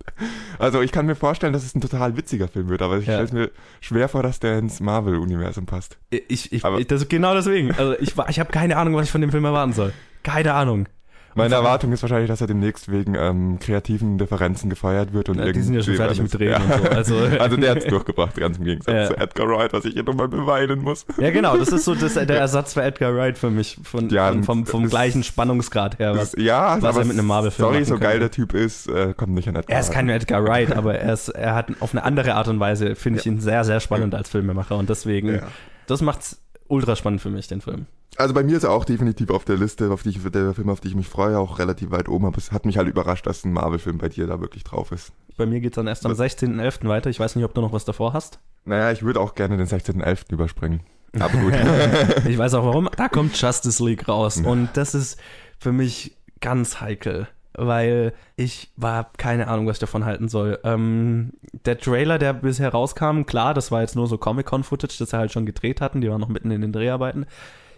[0.59, 3.13] Also ich kann mir vorstellen, dass es ein total witziger Film wird, aber ich Ja.
[3.13, 5.97] stelle es mir schwer vor, dass der ins Marvel-Universum passt.
[6.11, 7.71] Ich, ich, Aber- ich das, genau deswegen.
[7.71, 9.91] Also ich, war- ich habe keine Ahnung, was ich von dem Film erwarten soll.
[10.23, 10.87] Keine Ahnung.
[11.33, 15.49] Meine Erwartung ist wahrscheinlich, dass er demnächst wegen ähm, kreativen Differenzen gefeuert wird und Ja,
[15.53, 18.35] die sind ja schon irgendwie fertig mit Drehen und so, also- also der hat's durchgebracht,
[18.35, 19.05] ganz im Gegensatz Ja.
[19.07, 21.05] zu Edgar Wright, was ich hier nochmal beweinen muss.
[21.17, 23.77] Ja, genau, das ist so das, der Ersatz für Edgar Wright für mich.
[23.81, 26.17] Von, Ja, von, vom, vom gleichen Spannungsgrad her.
[26.17, 29.31] Was, ja, was er mit einem Marvel-Film Sorry, so geil der Typ ist, äh, kommt
[29.33, 29.95] nicht an Edgar er ist Wright.
[29.95, 33.21] kein Edgar Wright, aber er, ist, er hat auf eine andere Art und Weise, finde
[33.21, 34.75] ich ihn sehr, sehr spannend als Filmemacher.
[34.75, 35.43] Und deswegen, Ja.
[35.87, 37.85] das macht's ultra spannend für mich, den Film.
[38.17, 40.69] Also bei mir ist er auch definitiv auf der Liste, auf die ich, der Film,
[40.69, 42.25] auf die ich mich freue, auch relativ weit oben.
[42.25, 45.11] Aber es hat mich halt überrascht, dass ein Marvel-Film bei dir da wirklich drauf ist.
[45.37, 46.87] Bei mir geht's dann erst am 16.11.
[46.87, 47.09] weiter.
[47.09, 48.39] Ich weiß nicht, ob du noch was davor hast.
[48.65, 50.31] Naja, ich würde auch gerne den 16.11.
[50.31, 50.81] überspringen.
[51.19, 51.53] Aber gut.
[52.25, 52.89] Ich weiß auch warum.
[52.95, 54.37] Da kommt Justice League raus.
[54.37, 55.19] Und das ist
[55.59, 57.27] für mich ganz heikel.
[57.53, 60.59] Weil ich war keine Ahnung, was ich davon halten soll.
[60.63, 61.33] Ähm,
[61.65, 65.31] der Trailer, der bisher rauskam, klar, das war jetzt nur so Comic-Con-Footage, das sie halt
[65.31, 66.01] schon gedreht hatten.
[66.01, 67.25] Die waren noch mitten in den Dreharbeiten.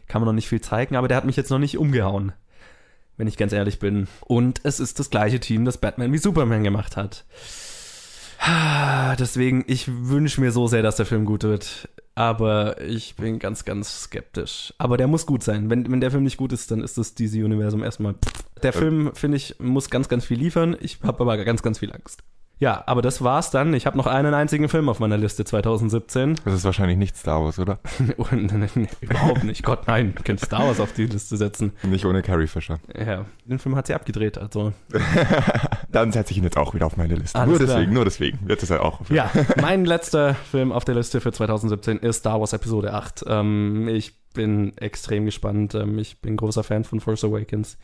[0.07, 2.33] Kann man noch nicht viel zeigen, aber der hat mich jetzt noch nicht umgehauen.
[3.17, 4.07] Wenn ich ganz ehrlich bin.
[4.21, 7.25] Und es ist das gleiche Team, das Batman wie Superman gemacht hat.
[8.45, 11.87] Ah, Deswegen, ich wünsche mir so sehr, dass der Film gut wird.
[12.15, 14.73] Aber ich bin ganz, ganz skeptisch.
[14.77, 15.69] Aber der muss gut sein.
[15.69, 18.15] Wenn, wenn der Film nicht gut ist, dann ist das DC-Universum erstmal.
[18.61, 20.75] Der Film, finde ich, muss ganz, ganz viel liefern.
[20.79, 22.23] Ich habe aber ganz, ganz viel Angst.
[22.59, 23.73] Ja, aber das war's dann.
[23.73, 26.35] Ich habe noch einen einzigen Film auf meiner Liste 2017.
[26.45, 27.79] Das ist wahrscheinlich nicht Star Wars, oder?
[28.17, 29.63] Und, nee, überhaupt nicht.
[29.63, 30.13] Gott, nein.
[30.15, 31.73] Du könntest Star Wars auf die Liste setzen.
[31.83, 32.79] Nicht ohne Carrie Fisher.
[32.97, 34.37] Ja, den Film hat sie abgedreht.
[34.37, 34.71] Also,
[35.93, 37.37] Dann setze ich ihn jetzt auch wieder auf meine Liste.
[37.39, 37.77] Alles nur klar.
[37.77, 38.39] deswegen, nur deswegen.
[38.47, 42.17] Jetzt ist er auch auf Ja, mein letzter Film auf der Liste für 2017 ist
[42.17, 43.25] Star Wars Episode 8.
[43.27, 45.75] Ähm, ich bin extrem gespannt.
[45.75, 47.77] Ähm, ich bin großer Fan von Force Awakens.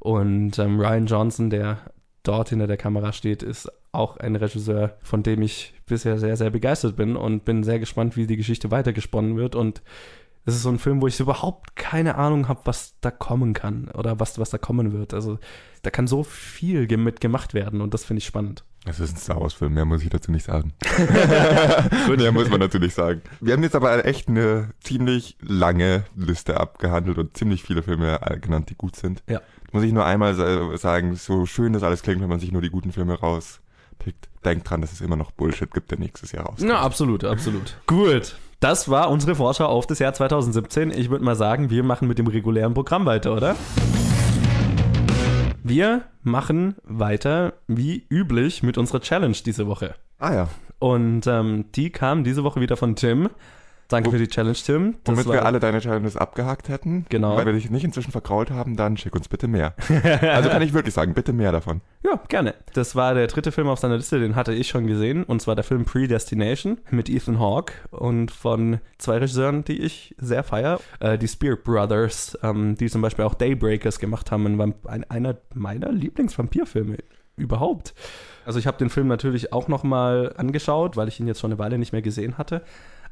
[0.00, 1.78] Und ähm, Ryan Johnson, der
[2.24, 6.50] dort hinter der Kamera steht, ist auch ein Regisseur, von dem ich bisher sehr, sehr
[6.50, 9.54] begeistert bin und bin sehr gespannt, wie die Geschichte weitergesponnen wird.
[9.54, 9.82] Und
[10.46, 13.88] es ist so ein Film, wo ich überhaupt keine Ahnung habe, was da kommen kann
[13.94, 15.14] oder was, was da kommen wird.
[15.14, 15.38] Also
[15.82, 18.64] da kann so viel mit gemacht werden und das finde ich spannend.
[18.86, 20.74] Es ist ein Star Wars-Film, mehr muss ich dazu nicht sagen.
[22.18, 23.22] mehr muss man natürlich sagen.
[23.40, 28.38] Wir haben jetzt aber echt eine ziemlich lange Liste abgehandelt und ziemlich viele Filme äh,
[28.38, 29.22] genannt, die gut sind.
[29.26, 29.40] Ja.
[29.72, 32.60] Muss ich nur einmal sa- sagen, so schön das alles klingt, wenn man sich nur
[32.62, 34.28] die guten Filme rauspickt.
[34.44, 36.70] Denkt dran, dass es immer noch Bullshit gibt, der nächstes Jahr rauskommt.
[36.70, 37.78] Ja, absolut, absolut.
[37.86, 38.36] Gut.
[38.60, 40.90] Das war unsere Vorschau auf das Jahr 2017.
[40.90, 43.56] Ich würde mal sagen, wir machen mit dem regulären Programm weiter, oder?
[45.62, 49.94] Wir machen weiter wie üblich mit unserer Challenge diese Woche.
[50.18, 53.28] Ah ja, Und ähm, die kam diese Woche wieder von Tim.
[53.88, 54.96] Danke für die Challenge, Tim.
[55.04, 57.06] Das womit wir alle deine Challenges abgehakt hätten.
[57.08, 57.36] Genau.
[57.36, 59.74] Weil wir dich nicht inzwischen verkrault haben, dann schick uns bitte mehr.
[60.22, 61.80] also kann ich wirklich sagen, bitte mehr davon.
[62.02, 62.54] Ja, gerne.
[62.72, 65.24] Das war der dritte Film auf seiner Liste, den hatte ich schon gesehen.
[65.24, 70.44] Und zwar der Film Predestination mit Ethan Hawke und von zwei Regisseuren, die ich sehr
[70.44, 70.80] feier.
[71.00, 74.74] Äh, die Spear Brothers, ähm, die zum Beispiel auch Daybreakers gemacht haben.
[74.86, 76.98] Ein, einer meiner Lieblingsvampirfilme
[77.36, 77.94] überhaupt.
[78.46, 81.58] Also ich habe den Film natürlich auch nochmal angeschaut, weil ich ihn jetzt schon eine
[81.58, 82.62] Weile nicht mehr gesehen hatte.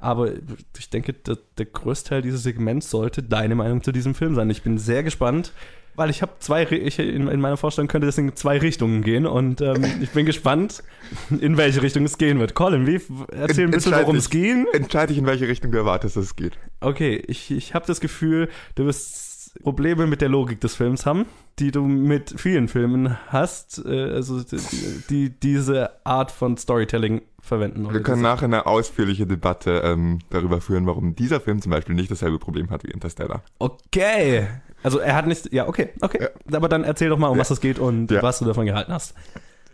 [0.02, 0.32] Aber
[0.76, 4.50] ich denke, der, der Großteil dieses Segments sollte deine Meinung zu diesem Film sein.
[4.50, 5.52] Ich bin sehr gespannt,
[5.94, 9.26] weil ich habe zwei, ich, in, in meiner Vorstellung könnte das in zwei Richtungen gehen
[9.26, 10.82] und ähm, ich bin gespannt,
[11.30, 12.54] in welche Richtung es gehen wird.
[12.54, 14.66] Colin, wie, erzähl ein bisschen, worum es ging.
[14.72, 16.58] Entscheide dich, in welche Richtung du erwartest, dass es geht.
[16.80, 21.26] Okay, ich, ich habe das Gefühl, du wirst Probleme mit der Logik des Films haben,
[21.58, 27.92] die du mit vielen Filmen hast, äh, also die, die diese Art von Storytelling verwenden.
[27.92, 32.10] Wir können nachher eine ausführliche Debatte ähm, darüber führen, warum dieser Film zum Beispiel nicht
[32.10, 33.42] dasselbe Problem hat wie Interstellar.
[33.58, 34.46] Okay,
[34.84, 36.28] Also er hat nicht, ja, okay, okay.
[36.52, 37.40] Aber dann erzähl doch mal, um Ja.
[37.42, 38.22] was es geht und Ja.
[38.22, 39.14] was du davon gehalten hast.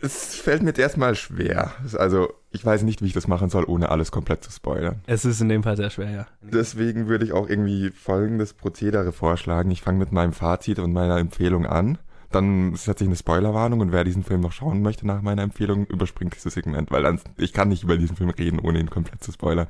[0.01, 1.73] Es fällt mir jetzt erstmal schwer.
[1.97, 5.01] Also, ich weiß nicht, wie ich das machen soll, ohne alles komplett zu spoilern.
[5.07, 6.27] Es ist in dem Fall sehr schwer, ja.
[6.41, 9.69] Deswegen würde ich auch irgendwie folgendes Prozedere vorschlagen.
[9.71, 11.97] Ich fange mit meinem Fazit und meiner Empfehlung an.
[12.31, 15.87] Dann setze ich eine Spoilerwarnung und wer diesen Film noch schauen möchte nach meiner Empfehlung,
[15.87, 19.23] überspringt dieses Segment, weil dann, ich kann nicht über diesen Film reden, ohne ihn komplett
[19.23, 19.67] zu spoilern.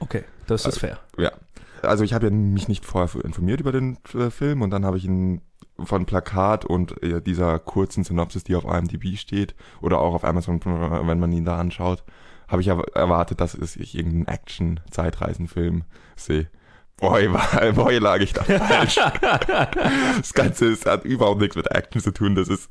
[0.00, 0.98] Okay, das ist fair.
[1.18, 1.30] Ja.
[1.82, 4.98] Also ich habe ja mich nicht vorher informiert über den äh, Film und dann habe
[4.98, 5.40] ich ihn
[5.78, 10.60] von Plakat und äh, dieser kurzen Synopsis, die auf IMDb steht oder auch auf Amazon,
[10.62, 12.04] wenn man ihn da anschaut,
[12.48, 15.84] habe ich erwartet, dass es ich irgendeinen Action-Zeitreisenfilm
[16.16, 16.48] sehe.
[17.74, 19.00] Boy, lag ich da falsch.
[20.18, 22.34] das Ganze ist, hat überhaupt nichts mit Action zu tun.
[22.34, 22.70] Das ist,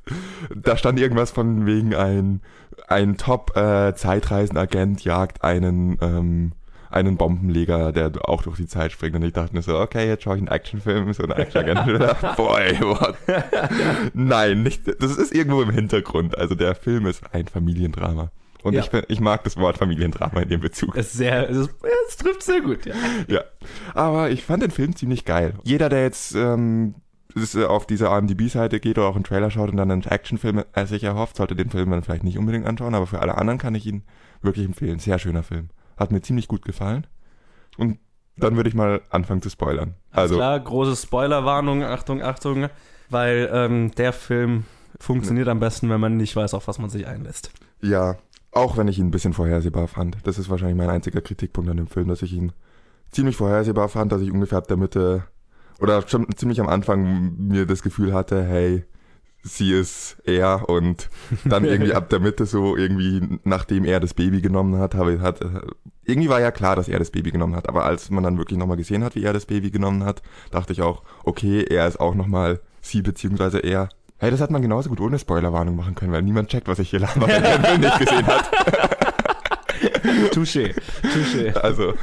[0.56, 2.42] da stand irgendwas von wegen ein,
[2.88, 6.52] ein Top-Zeitreisenagent jagt einen, ähm,
[6.92, 9.16] einen Bombenleger, der auch durch die Zeit springt.
[9.16, 12.00] Und ich dachte mir so, okay, jetzt schaue ich einen Actionfilm, so einen Actionagent.
[12.38, 13.16] Boy, what?
[14.14, 16.38] Nein, nicht, das ist irgendwo im Hintergrund.
[16.38, 18.32] Also der Film ist ein Familiendrama.
[18.64, 18.82] Und Ja.
[18.82, 20.96] ich, bin- ich mag das Wort Familiendrama in dem Bezug.
[20.96, 21.70] Es ist sehr, es, ist,
[22.10, 22.94] es trifft sehr gut, ja.
[23.28, 23.42] Ja,
[23.94, 25.54] aber ich fand den Film ziemlich geil.
[25.64, 26.96] Jeder, der jetzt ähm,
[27.56, 30.86] äh, auf diese IMDb-Seite geht oder auch einen Trailer schaut und dann einen Actionfilm äh,
[30.86, 33.76] sich erhofft, sollte den Film dann vielleicht nicht unbedingt anschauen, aber für alle anderen kann
[33.76, 34.04] ich ihn
[34.42, 35.00] wirklich empfehlen.
[35.00, 35.70] Sehr schöner Film.
[35.98, 37.08] Hat mir ziemlich gut gefallen.
[37.78, 37.98] Und
[38.36, 39.96] dann würde ich mal anfangen zu spoilern.
[40.12, 42.68] Also Also, klar, große Spoilerwarnung, Achtung, Achtung,
[43.10, 44.64] weil ähm, der Film
[45.00, 47.52] funktioniert am besten, wenn man nicht weiß, auf was man sich einlässt.
[47.82, 48.16] ja,
[48.52, 50.18] auch wenn ich ihn ein bisschen vorhersehbar fand.
[50.24, 52.52] Das ist wahrscheinlich mein einziger Kritikpunkt an dem Film, dass ich ihn
[53.12, 55.24] ziemlich vorhersehbar fand, dass ich ungefähr ab der Mitte
[55.80, 58.86] oder schon ziemlich am Anfang mir das Gefühl hatte, hey,
[59.42, 61.10] sie ist er und
[61.46, 65.40] dann irgendwie ab der Mitte so irgendwie, nachdem er das Baby genommen hat, habe hat
[66.04, 68.58] irgendwie war ja klar, dass er das Baby genommen hat, aber als man dann wirklich
[68.58, 72.00] nochmal gesehen hat, wie er das Baby genommen hat, dachte ich auch, okay, er ist
[72.00, 73.90] auch nochmal sie beziehungsweise er.
[74.20, 76.90] Hey, das hat man genauso gut ohne Spoilerwarnung machen können, weil niemand checkt, was ich
[76.90, 78.52] hier laber, wenn den Film nicht gesehen hat.
[80.34, 81.54] Touché, touché.
[81.56, 81.94] Also.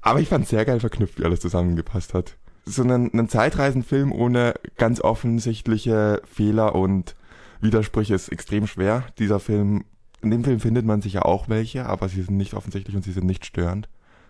[0.00, 2.36] Aber ich fand sehr geil verknüpft, wie alles zusammengepasst hat.
[2.64, 7.14] So einen, einen Zeitreisenfilm ohne ganz offensichtliche Fehler und
[7.60, 9.04] Widersprüche ist extrem schwer.
[9.18, 9.84] Dieser Film,
[10.22, 13.12] in dem Film findet man sicher auch welche, aber sie sind nicht offensichtlich und sie
[13.12, 13.88] sind nicht störend.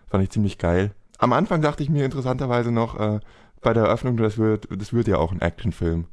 [0.08, 0.92] Fand ich ziemlich geil.
[1.18, 3.20] Am Anfang dachte ich mir interessanterweise noch, äh,
[3.60, 6.06] bei der Eröffnung, das wird, das wird ja auch ein Actionfilm.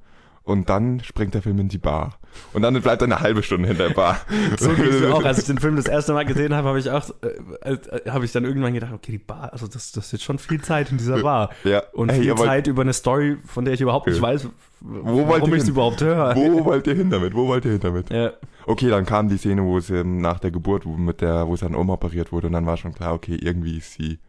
[0.48, 2.20] Und dann springt der Film in die Bar.
[2.54, 4.22] Und dann bleibt er eine halbe Stunde hinter der Bar.
[4.58, 5.24] So ging es mir auch.
[5.26, 8.24] Als ich den Film das erste Mal gesehen habe, habe ich auch, äh, äh, habe
[8.24, 10.90] ich dann irgendwann gedacht, okay, die Bar, also das, das ist jetzt schon viel Zeit
[10.90, 11.50] in dieser Bar.
[11.66, 11.84] Ja.
[11.92, 14.24] Und Hey, viel Zeit über eine Story, von der ich überhaupt nicht Ja.
[14.24, 14.48] weiß,
[14.80, 16.34] wollt warum ich es überhaupt höre.
[16.36, 17.34] Wo wollt ihr hin damit?
[17.34, 18.10] Wo wollt ihr hin damit?
[18.10, 18.32] Ja.
[18.66, 21.58] Okay, dann kam die Szene, wo sie ähm, nach der Geburt, wo mit der, wo
[21.58, 24.20] sie dann umoperiert wurde und dann war schon klar, okay, irgendwie ist sie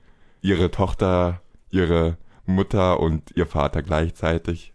[0.42, 4.72] ihre Tochter, ihre Mutter und ihr Vater gleichzeitig.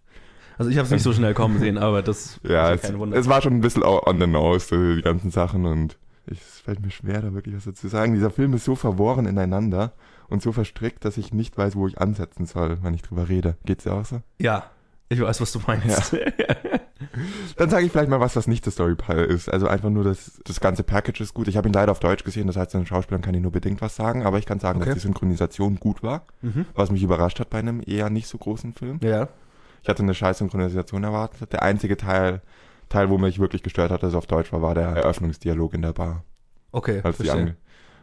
[0.58, 2.90] Also ich habe es nicht so schnell kommen sehen, aber das Ja, ist es, ja
[2.92, 3.18] kein Wunder.
[3.18, 6.80] es war schon ein bisschen on the nose, die ganzen Sachen und ich, es fällt
[6.82, 8.14] mir schwer, da wirklich was dazu zu sagen.
[8.14, 9.92] Dieser Film ist so verworren ineinander
[10.30, 13.58] und so verstrickt, dass ich nicht weiß, wo ich ansetzen soll, wenn ich drüber rede.
[13.66, 14.22] Geht's dir auch so?
[14.40, 14.64] ja,
[15.10, 16.16] ich weiß, was du meinst.
[17.58, 19.50] Dann sage ich vielleicht mal was, was nicht das Storypile ist.
[19.50, 21.48] Also einfach nur das, das ganze Package ist gut.
[21.48, 23.52] Ich habe ihn leider auf Deutsch gesehen, das heißt, zu den Schauspielern kann ich nur
[23.52, 24.90] bedingt was sagen, aber ich kann sagen, Okay.
[24.90, 26.66] dass die Synchronisation gut war, mhm.
[26.74, 29.00] was mich überrascht hat bei einem eher nicht so großen Film.
[29.04, 29.28] Ja.
[29.84, 31.52] Ich hatte eine scheiß Synchronisation erwartet.
[31.54, 32.42] Der einzige Teil,
[32.90, 35.82] Teil, wo mich wirklich gestört hat, dass es auf Deutsch war, war der Eröffnungsdialog in
[35.82, 36.24] der Bar.
[36.72, 37.58] Okay, Als verstehe.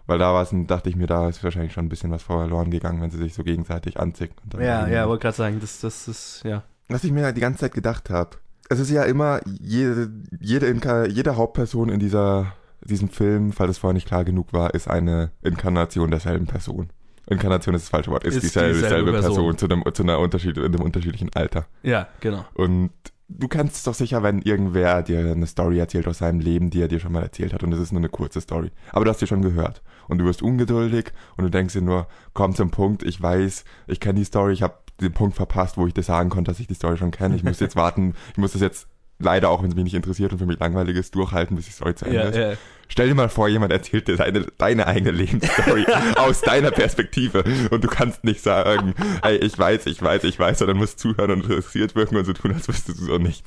[0.06, 2.70] weil da war es, dachte ich mir, da ist wahrscheinlich schon ein bisschen was verloren
[2.70, 4.36] gegangen, wenn sie sich so gegenseitig anzicken.
[4.44, 6.62] und dann Ja, ja, wollte gerade sagen, das, das ist, ja.
[6.88, 8.36] was ich mir die ganze Zeit gedacht habe.
[8.68, 12.52] Es ist ja immer jede, jede, jede Hauptperson in dieser,
[12.84, 16.90] diesem Film, falls es vorher nicht klar genug war, ist eine Inkarnation derselben Person.
[17.28, 19.34] Inkarnation ist das falsche Wort, ist, Ist dieselbe, dieselbe Person.
[19.34, 21.66] Person, zu, einem, zu einer Unterschied, in einem unterschiedlichen Alter.
[21.82, 22.44] Ja, genau.
[22.54, 22.90] Und
[23.28, 26.80] du kannst es doch sicher, wenn irgendwer dir eine Story erzählt aus seinem Leben, die
[26.82, 28.70] er dir schon mal erzählt hat und es ist nur eine kurze Story.
[28.92, 32.08] Aber du hast die schon gehört und du wirst ungeduldig und du denkst dir nur,
[32.32, 35.86] komm zum Punkt, ich weiß, ich kenne die Story, ich habe den Punkt verpasst, wo
[35.86, 37.36] ich dir sagen konnte, dass ich die Story schon kenne.
[37.36, 40.32] Ich muss jetzt warten, ich muss das jetzt leider auch, wenn es mich nicht interessiert
[40.32, 42.36] und für mich langweilig ist, durchhalten, bis die Story zu Ende Ja, ist.
[42.36, 42.52] ja.
[42.92, 47.82] Stell dir mal vor, jemand erzählt dir deine, deine eigene Lebensstory aus deiner Perspektive und
[47.84, 51.44] du kannst nicht sagen, ey, ich weiß, ich weiß, ich weiß, sondern musst zuhören und
[51.44, 53.46] interessiert wirken und so tun, als wüsstest du es auch nicht.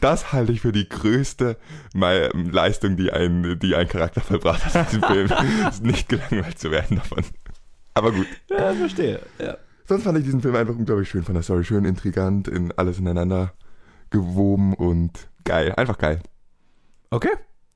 [0.00, 1.56] Das halte ich für die größte
[1.94, 5.30] Mei- Leistung, die ein, die ein Charakter verbracht hat in diesem Film.
[5.70, 7.24] Ist nicht gelangweilt zu werden davon.
[7.94, 8.26] Aber gut.
[8.50, 9.20] Ja, verstehe.
[9.38, 9.56] Ja.
[9.86, 11.64] Sonst fand ich diesen Film einfach unglaublich schön von der Story.
[11.64, 13.54] Schön intrigant, in alles ineinander
[14.10, 15.72] gewoben und geil.
[15.76, 16.20] Einfach geil.
[17.10, 17.30] Okay.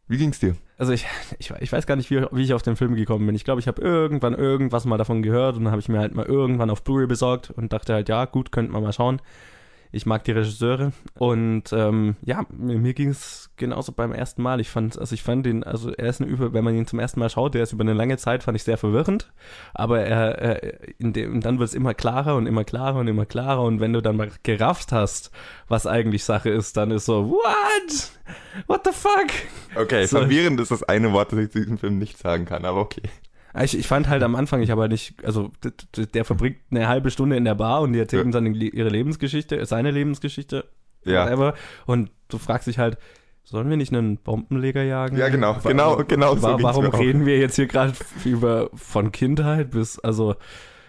[0.08, 0.56] Wie ging's dir?
[0.82, 1.06] Also ich,
[1.38, 3.36] ich, ich weiß gar nicht, wie, wie ich auf den Film gekommen bin.
[3.36, 6.12] Ich glaube, ich habe irgendwann irgendwas mal davon gehört und dann habe ich mir halt
[6.12, 9.22] mal irgendwann auf Blu-ray besorgt und dachte halt, ja, gut, könnte man mal schauen.
[9.94, 14.58] Ich mag die Regisseure und ähm, ja, mir, ging es genauso beim ersten Mal.
[14.58, 16.98] Ich fand, also ich fand den, also er ist ein über, wenn man ihn zum
[16.98, 19.30] ersten Mal schaut, der ist über eine lange Zeit, fand ich sehr verwirrend.
[19.74, 23.26] Aber er, er in dem, dann wird es immer klarer und immer klarer und immer
[23.26, 23.62] klarer.
[23.62, 25.30] Und wenn du dann mal gerafft hast,
[25.68, 28.12] was eigentlich Sache ist, dann ist so, what?
[28.66, 29.30] What the fuck?
[29.74, 30.18] Okay, So.
[30.20, 33.02] verwirrend ist das eine Wort, das ich zu diesem Film nicht sagen kann, aber okay.
[33.60, 35.50] Ich, ich fand halt am Anfang, ich habe halt nicht, also
[36.14, 38.32] der verbringt eine halbe Stunde in der Bar und die erzählen Ja.
[38.40, 40.64] dann ihre Lebensgeschichte, seine Lebensgeschichte,
[41.04, 41.24] Ja.
[41.26, 41.54] whatever.
[41.86, 42.96] Und du fragst dich halt,
[43.44, 45.16] sollen wir nicht einen Bombenleger jagen?
[45.16, 47.92] Ja, genau, Wa- genau, genau so wa ging's Warum reden wir jetzt hier gerade
[48.24, 50.36] über von Kindheit bis, also,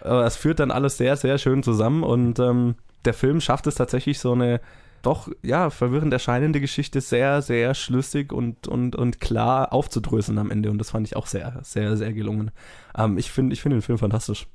[0.00, 4.18] es führt dann alles sehr, sehr schön zusammen und ähm, der Film schafft es tatsächlich
[4.18, 4.60] so eine
[5.06, 10.70] doch, ja, verwirrend erscheinende Geschichte sehr, sehr schlüssig und, und, und klar aufzudröseln am Ende.
[10.70, 12.50] Und das fand ich auch sehr, sehr, sehr gelungen.
[12.96, 14.46] Ähm, ich finde ich finde den Film fantastisch.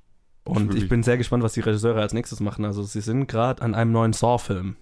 [0.43, 2.65] Und ich bin sehr gespannt, was die Regisseure als nächstes machen.
[2.65, 4.75] Also sie sind gerade an einem neuen Saw-Film.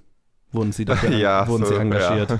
[0.52, 2.40] Wurden sie dafür ja, wurden so, sie engagiert.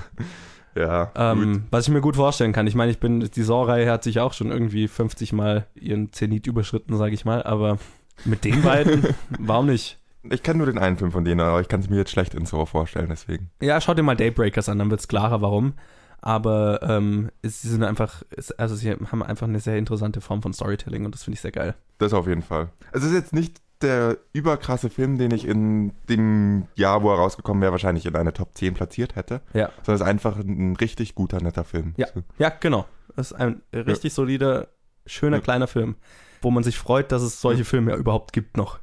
[0.74, 1.32] Ja, ja.
[1.32, 2.66] Ähm, was ich mir gut vorstellen kann.
[2.66, 6.46] Ich meine, ich bin, die Saw-Reihe hat sich auch schon irgendwie 50 Mal ihren Zenit
[6.46, 7.42] überschritten, sage ich mal.
[7.42, 7.78] Aber
[8.24, 9.06] mit den beiden,
[9.38, 9.97] warum nicht?
[10.22, 12.34] Ich kenne nur den einen Film von denen, aber ich kann es mir jetzt schlecht
[12.34, 13.50] in so vorstellen, deswegen.
[13.60, 15.74] Ja, schau dir mal Daybreakers an, dann wird's klarer, warum.
[16.20, 20.42] Aber ähm, es- sie sind einfach, es, also sie haben einfach eine sehr interessante Form
[20.42, 21.74] von Storytelling und das finde ich sehr geil.
[21.98, 22.70] Das auf jeden Fall.
[22.92, 27.62] Es ist jetzt nicht der überkrasse Film, den ich in dem Jahr, wo er rausgekommen
[27.62, 29.40] wäre, wahrscheinlich in eine Top 10 platziert hätte.
[29.54, 29.70] Ja.
[29.84, 31.94] Sondern es ist einfach ein richtig guter, netter Film.
[31.96, 32.08] Ja.
[32.12, 32.22] So.
[32.38, 32.86] Ja, genau.
[33.14, 34.66] Das ist ein richtig solider,
[35.06, 35.42] schöner Ja.
[35.42, 35.94] kleiner Film,
[36.42, 38.80] wo man sich freut, dass es solche Filme überhaupt gibt noch.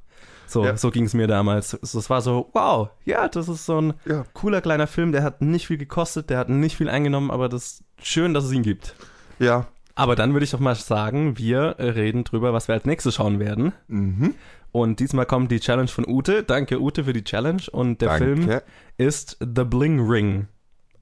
[0.48, 0.78] So, Ja.
[0.78, 1.74] so ging es mir damals.
[1.74, 4.26] Es war so, wow, ja, das ist so ein Ja.
[4.34, 7.64] cooler kleiner Film, der hat nicht viel gekostet, der hat nicht viel eingenommen, aber das
[7.66, 8.96] ist schön, dass es ihn gibt.
[9.40, 9.68] Ja.
[9.96, 13.40] Aber dann würde ich doch mal sagen, wir reden drüber, was wir als nächstes schauen
[13.40, 13.72] werden.
[13.88, 14.36] Mhm.
[14.74, 16.44] Und diesmal kommt die Challenge von Ute.
[16.44, 17.62] Danke, Ute, für die Challenge.
[17.72, 18.26] Und der Danke.
[18.36, 18.62] Film
[18.98, 20.48] ist The Bling Ring.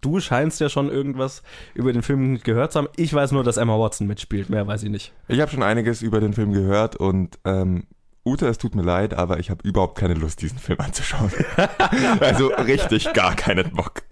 [0.02, 1.42] Du scheinst ja schon irgendwas
[1.74, 2.88] über den Film gehört zu haben.
[2.98, 4.50] Ich weiß nur, dass Emma Watson mitspielt.
[4.50, 5.12] Mehr weiß ich nicht.
[5.28, 7.86] Ich habe schon einiges über den Film gehört und ähm,
[8.26, 11.32] Ute, es tut mir leid, aber ich habe überhaupt keine Lust, diesen Film anzuschauen.
[12.22, 14.04] also richtig gar keinen Bock.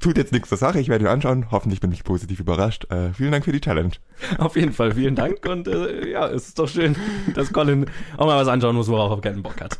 [0.00, 1.46] Tut jetzt nichts zur Sache, ich werde ihn anschauen.
[1.50, 2.90] Hoffentlich bin ich positiv überrascht.
[2.90, 3.92] Äh, vielen Dank für die Challenge.
[4.38, 5.46] Auf jeden Fall, vielen Dank.
[5.46, 6.96] Und äh, ja, es ist doch schön,
[7.34, 9.76] dass Colin auch mal was anschauen muss, worauf er keinen Bock hat.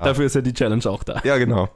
[0.00, 1.20] Dafür ist ja die Challenge auch da.
[1.22, 1.68] Ja, genau.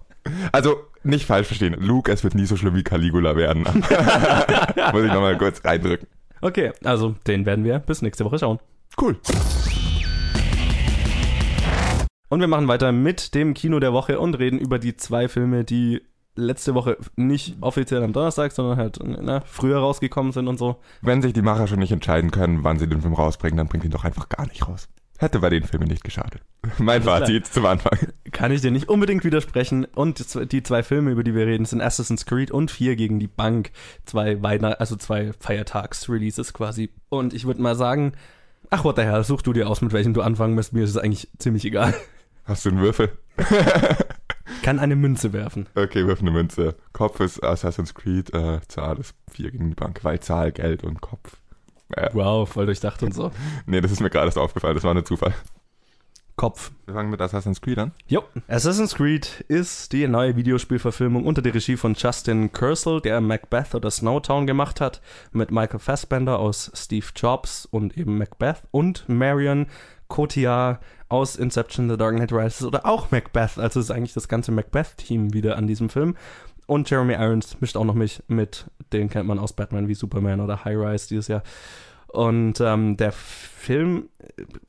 [0.52, 1.74] Also, nicht falsch verstehen.
[1.78, 3.62] Luke, es wird nie so schlimm wie Caligula werden.
[4.92, 6.08] Muss ich nochmal kurz reindrücken.
[6.40, 8.58] Okay, also den werden wir bis nächste Woche schauen.
[9.00, 9.16] Cool.
[12.30, 15.64] Und wir machen weiter mit dem Kino der Woche und reden über die zwei Filme,
[15.64, 16.00] die
[16.36, 20.76] letzte Woche nicht offiziell am Donnerstag, sondern halt na, früher rausgekommen sind und so.
[21.02, 23.84] Wenn sich die Macher schon nicht entscheiden können, wann sie den Film rausbringen, dann bringt
[23.84, 24.88] ihn doch einfach gar nicht raus.
[25.18, 26.40] Hätte bei den Filmen nicht geschadet.
[26.78, 27.02] Mein.
[27.02, 27.98] Fazit zum Anfang.
[28.32, 29.84] Kann ich dir nicht unbedingt widersprechen.
[29.84, 33.26] Und die zwei- Filme, über die wir reden, sind Assassin's Creed und Vier gegen die
[33.26, 33.72] Bank.
[34.06, 36.90] Zwei Weihnacht also zwei Feiertags-Releases quasi.
[37.10, 38.12] Und ich würde mal sagen,
[38.70, 40.72] ach, what the hell, such du dir aus, mit welchem du anfangen musst.
[40.72, 41.92] Mir ist es eigentlich ziemlich egal.
[42.44, 43.10] Hast du einen Würfel?
[44.62, 45.68] Kann eine Münze werfen.
[45.74, 46.74] Okay, wirf eine Münze.
[46.92, 51.00] Kopf ist Assassin's Creed, äh, Zahl ist 4 gegen die Bank, weil Zahl, Geld und
[51.00, 51.36] Kopf.
[51.96, 53.30] Äh, Wow, voll durchdacht und so.
[53.66, 55.34] nee, das ist mir gerade erst aufgefallen, das war nur Zufall.
[56.36, 56.70] Kopf.
[56.86, 57.92] Wir fangen mit Assassin's Creed an.
[58.06, 58.22] Jo.
[58.48, 63.90] Assassin's Creed ist die neue Videospielverfilmung unter der Regie von Justin Kersel, der Macbeth oder
[63.90, 69.66] Snowtown gemacht hat, mit Michael Fassbender aus Steve Jobs und eben Macbeth und Marion
[70.10, 73.58] Cotillard aus Inception, The Dark Knight Rises oder auch Macbeth.
[73.58, 76.16] Also ist eigentlich das ganze Macbeth-Team wieder an diesem Film.
[76.66, 80.40] Und Jeremy Irons mischt auch noch mich mit, den kennt man aus Batman wie Superman
[80.40, 81.42] oder High Rise dieses Jahr.
[82.12, 84.08] Und ähm, der Film,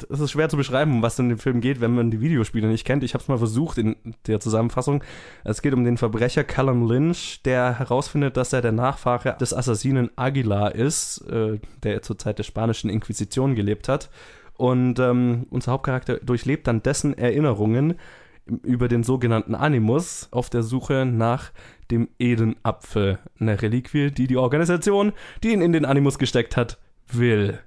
[0.10, 2.68] es ist schwer zu beschreiben, um was in dem Film geht, wenn man die Videospiele
[2.68, 3.04] nicht kennt.
[3.04, 3.96] Ich habe es mal versucht in
[4.28, 5.04] der Zusammenfassung.
[5.44, 10.12] Es geht um den Verbrecher Callum Lynch, der herausfindet, dass er der Nachfahre des Assassinen
[10.16, 14.10] Aguilar ist, äh, der zur Zeit der spanischen Inquisition gelebt hat.
[14.58, 17.96] Und ähm, unser Hauptcharakter durchlebt dann dessen Erinnerungen
[18.64, 21.52] über den sogenannten Animus auf der Suche nach
[21.90, 27.60] dem Edenapfel, eine Reliquie, die die Organisation, die ihn in den Animus gesteckt hat, will.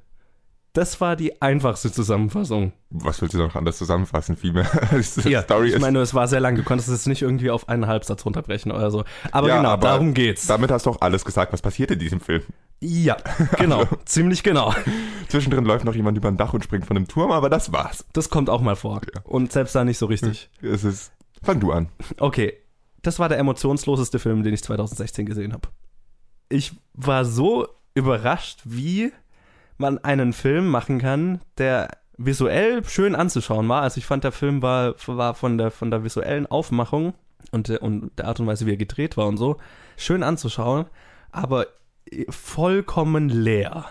[0.74, 2.72] Das war die einfachste Zusammenfassung.
[2.90, 4.36] Was willst du noch anders zusammenfassen?
[4.36, 6.56] Viel mehr als Ja, Story ich meine, es war sehr lang.
[6.56, 9.04] Du konntest es nicht irgendwie auf einen Halbsatz runterbrechen oder so.
[9.30, 10.46] Aber Ja, genau, aber darum geht's.
[10.48, 12.42] Damit hast du auch alles gesagt, was passiert in diesem Film.
[12.80, 13.16] ja,
[13.56, 13.84] genau.
[14.04, 14.74] ziemlich genau.
[15.28, 18.04] Zwischendrin läuft noch jemand über ein Dach und springt von einem Turm, aber das war's.
[18.12, 19.00] Das kommt auch mal vor.
[19.14, 19.20] Ja.
[19.22, 20.50] Und selbst da nicht so richtig.
[20.60, 21.12] Es ist.
[21.40, 21.88] Fang du an.
[22.18, 22.52] Okay,
[23.02, 25.68] das war der emotionsloseste Film, den ich 2016 gesehen habe.
[26.48, 29.12] Ich war so überrascht, wie
[29.78, 33.82] man einen Film machen kann, der visuell schön anzuschauen war.
[33.82, 37.14] Also ich fand, der Film war, war von, der, von der visuellen Aufmachung
[37.50, 39.56] und der, und der Art und Weise, wie er gedreht war und so,
[39.96, 40.86] schön anzuschauen,
[41.30, 41.66] aber
[42.28, 43.86] vollkommen leer.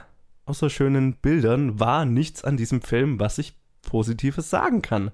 [0.45, 5.11] Außer schönen Bildern war nichts an diesem Film, was ich Positives sagen kann.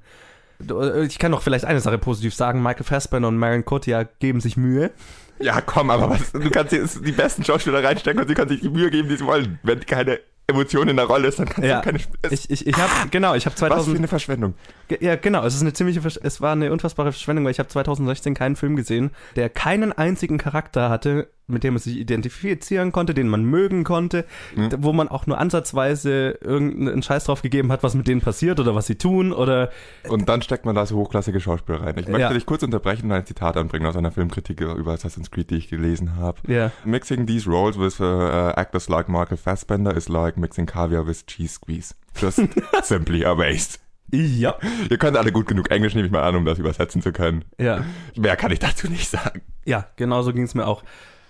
[1.06, 2.62] Ich kann doch vielleicht eine Sache positiv sagen.
[2.62, 4.92] Michael Fassbender und Marion Cotillard geben sich Mühe.
[5.40, 8.60] Ja, komm, aber was, du kannst jetzt die besten Schauspieler reinstecken und sie können sich
[8.60, 9.60] die Mühe geben, die sie wollen.
[9.64, 11.78] Wenn keine Emotion in der Rolle ist, dann kannst Ja.
[11.80, 12.00] du keine.
[12.32, 14.54] Ich, ich, ich habe genau, ich habe was für 2000 eine Verschwendung.
[15.00, 15.46] Ja, genau.
[15.46, 18.56] Es ist eine ziemliche, Versch es war eine unfassbare Verschwendung, weil ich habe 2016 keinen
[18.56, 23.44] Film gesehen, der keinen einzigen Charakter hatte, mit dem man sich identifizieren konnte, den man
[23.44, 24.26] mögen konnte,
[24.56, 24.70] Mhm.
[24.80, 28.76] wo man auch nur ansatzweise irgendeinen Scheiß drauf gegeben hat, was mit denen passiert oder
[28.76, 29.70] was sie tun oder
[30.08, 31.96] Und dann steckt man da so hochklassige Schauspieler rein.
[31.98, 32.34] Ich möchte Ja.
[32.34, 35.70] dich kurz unterbrechen und ein Zitat anbringen aus einer Filmkritik über Assassin's Creed, die ich
[35.70, 36.38] gelesen habe.
[36.48, 36.72] ja.
[36.86, 41.54] Mixing these roles with uh, actors like Michael Fassbender is like mixing caviar with cheese
[41.54, 41.96] squeeze.
[42.16, 42.42] Just
[42.84, 43.80] simply amazed.
[44.12, 44.58] Ja.
[44.90, 47.46] Ihr könnt alle gut genug Englisch, nehme ich mal an, um das übersetzen zu können.
[47.60, 47.86] Ja.
[48.16, 49.42] Mehr kann ich dazu nicht sagen.
[49.66, 50.84] Ja, genau so ging es mir auch.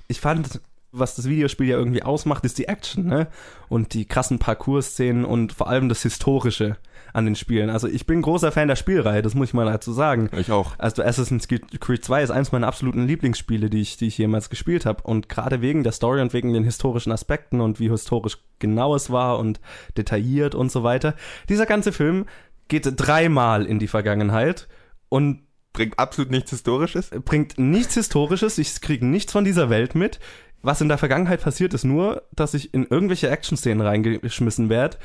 [0.08, 0.62] Ich fand,
[0.92, 3.28] was das Videospiel ja irgendwie ausmacht, ist die Action, ne?
[3.68, 6.78] Und die krassen Parcours-Szenen und vor allem das Historische
[7.14, 7.70] an den Spielen.
[7.70, 10.30] Also ich bin großer Fan der Spielreihe, das muss ich mal dazu sagen.
[10.38, 10.74] Ich auch.
[10.78, 14.86] Also Assassin's Creed 2 ist eins meiner absoluten Lieblingsspiele, die ich, die ich jemals gespielt
[14.86, 15.04] habe.
[15.04, 19.10] Und gerade wegen der Story und wegen den historischen Aspekten und wie historisch genau es
[19.10, 19.60] war und
[19.98, 21.16] detailliert und so weiter.
[21.50, 22.26] Dieser ganze Film
[22.68, 24.68] geht dreimal in die Vergangenheit
[25.10, 27.12] und Bringt absolut nichts Historisches.
[27.26, 30.20] bringt nichts Historisches, ich kriege nichts von dieser Welt mit.
[30.62, 34.98] Was in der Vergangenheit passiert, ist nur, dass ich in irgendwelche Action-Szenen reingeschmissen werde,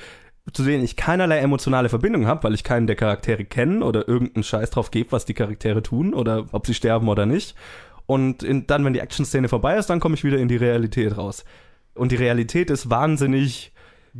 [0.53, 4.43] zu denen ich keinerlei emotionale Verbindung habe, weil ich keinen der Charaktere kenne oder irgendeinen
[4.43, 7.55] Scheiß drauf gebe, was die Charaktere tun oder ob sie sterben oder nicht.
[8.07, 11.17] Und in, dann, wenn die Action-Szene vorbei ist, dann komme ich wieder in die Realität
[11.17, 11.45] raus.
[11.95, 13.73] Und die Realität ist wahnsinnig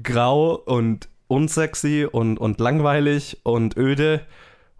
[0.03, 4.21] grau und unsexy und, und langweilig und öde.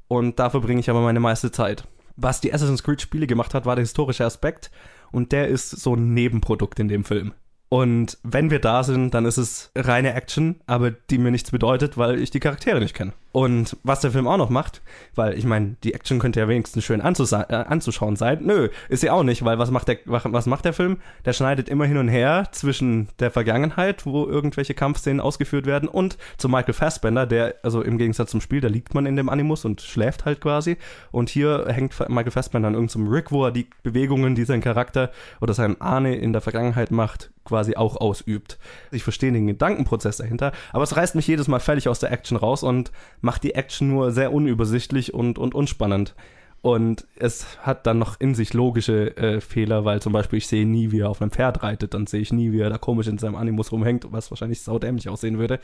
[0.09, 1.85] Und da verbringe ich aber meine meiste Zeit.
[2.17, 4.71] Was die Assassin's Creed Spiele gemacht hat, war der historische Aspekt.
[5.15, 7.35] Und der ist so ein Nebenprodukt in dem Film.
[7.69, 11.97] Und wenn wir da sind, dann ist es reine Action, aber die mir nichts bedeutet,
[11.97, 13.13] weil ich die Charaktere nicht kenne.
[13.35, 14.81] Und was der Film auch noch macht,
[15.17, 18.39] weil ich meine, die Action könnte ja wenigstens schön äh, anzuschauen sein.
[18.45, 20.99] Nö, ist sie auch nicht, weil was macht, der, was macht der Film?
[21.25, 26.17] Der schneidet immer hin und her zwischen der Vergangenheit, wo irgendwelche Kampfszenen ausgeführt werden, und
[26.37, 29.65] zu Michael Fassbender, der, also im Gegensatz zum Spiel, da liegt man in dem Animus
[29.65, 30.77] und schläft halt quasi.
[31.11, 35.11] Und hier hängt Michael Fassbender an irgendeinem Rig, wo er die Bewegungen, die sein Charakter
[35.41, 38.59] oder sein Ahne in der Vergangenheit macht, quasi auch ausübt.
[38.93, 42.37] Ich verstehe den Gedankenprozess dahinter, aber es reißt mich jedes Mal völlig aus der Action
[42.37, 42.93] raus und
[43.25, 46.15] macht die Action nur sehr unübersichtlich und, und unspannend.
[46.61, 50.67] Und es hat dann noch in sich logische äh, Fehler, weil zum Beispiel ich sehe
[50.67, 53.07] nie, wie er auf einem Pferd reitet, dann sehe ich nie, wie er da komisch
[53.07, 55.59] in seinem Animus rumhängt, was wahrscheinlich saudämlich aussehen würde.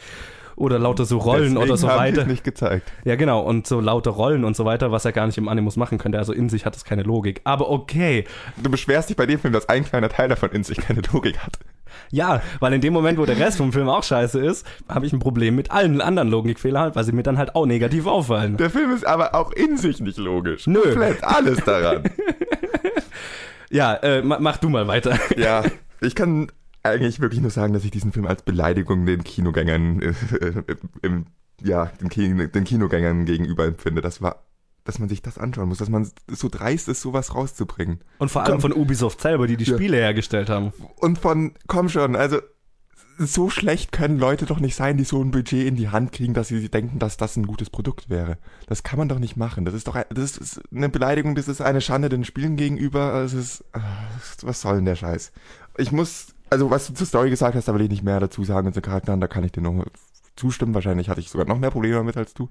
[0.61, 2.27] Oder lauter so Rollen Deswegen oder so weiter.
[2.27, 2.93] nicht gezeigt.
[3.05, 5.77] Ja, genau, und so laute Rollen und so weiter, was er gar nicht im Animus
[5.77, 6.19] machen könnte.
[6.19, 7.41] Also in sich hat es keine Logik.
[7.45, 8.25] Aber okay.
[8.63, 11.39] Du beschwerst dich bei dem Film, dass ein kleiner Teil davon in sich keine Logik
[11.39, 11.59] hat.
[12.11, 15.13] Ja, weil in dem Moment, wo der Rest vom Film auch scheiße ist, habe ich
[15.15, 18.57] ein Problem mit allen anderen Logikfehlern, weil sie mir dann halt auch negativ auffallen.
[18.59, 20.67] Der Film ist aber auch in sich nicht logisch.
[20.67, 20.81] Nö.
[20.83, 22.03] Komplett alles daran.
[23.71, 25.17] Ja, äh, ma- mach du mal weiter.
[25.37, 25.63] ja,
[26.01, 26.51] ich kann
[26.83, 31.26] eigentlich wirklich nur sagen, dass ich diesen Film als Beleidigung den Kinogängern, äh, äh, im,
[31.62, 34.01] ja, den, Kino, den Kinogängern gegenüber empfinde.
[34.01, 34.45] Das war,
[34.85, 38.01] dass man sich das anschauen muss, dass man so dreist ist, sowas rauszubringen.
[38.18, 39.76] Und vor allem von Ubisoft selber, die die Ja.
[39.76, 40.72] Spiele hergestellt haben.
[40.97, 42.39] Und von, komm schon, also
[43.26, 46.33] so schlecht können Leute doch nicht sein, die so ein Budget in die Hand kriegen,
[46.33, 48.39] dass sie denken, dass das ein gutes Produkt wäre.
[48.66, 49.66] Das kann man doch nicht machen.
[49.66, 53.22] Das ist doch das ist eine Beleidigung, das ist eine Schande den Spielen gegenüber.
[53.22, 53.81] Es ist, ah,
[54.41, 55.33] was soll denn der Scheiß?
[55.76, 58.44] Ich muss, also was du zur Story gesagt hast, da will ich nicht mehr dazu
[58.44, 59.84] sagen und zu Charakteren, da kann ich dir noch
[60.36, 60.74] zustimmen.
[60.74, 62.48] Wahrscheinlich hatte ich sogar noch mehr Probleme damit als du.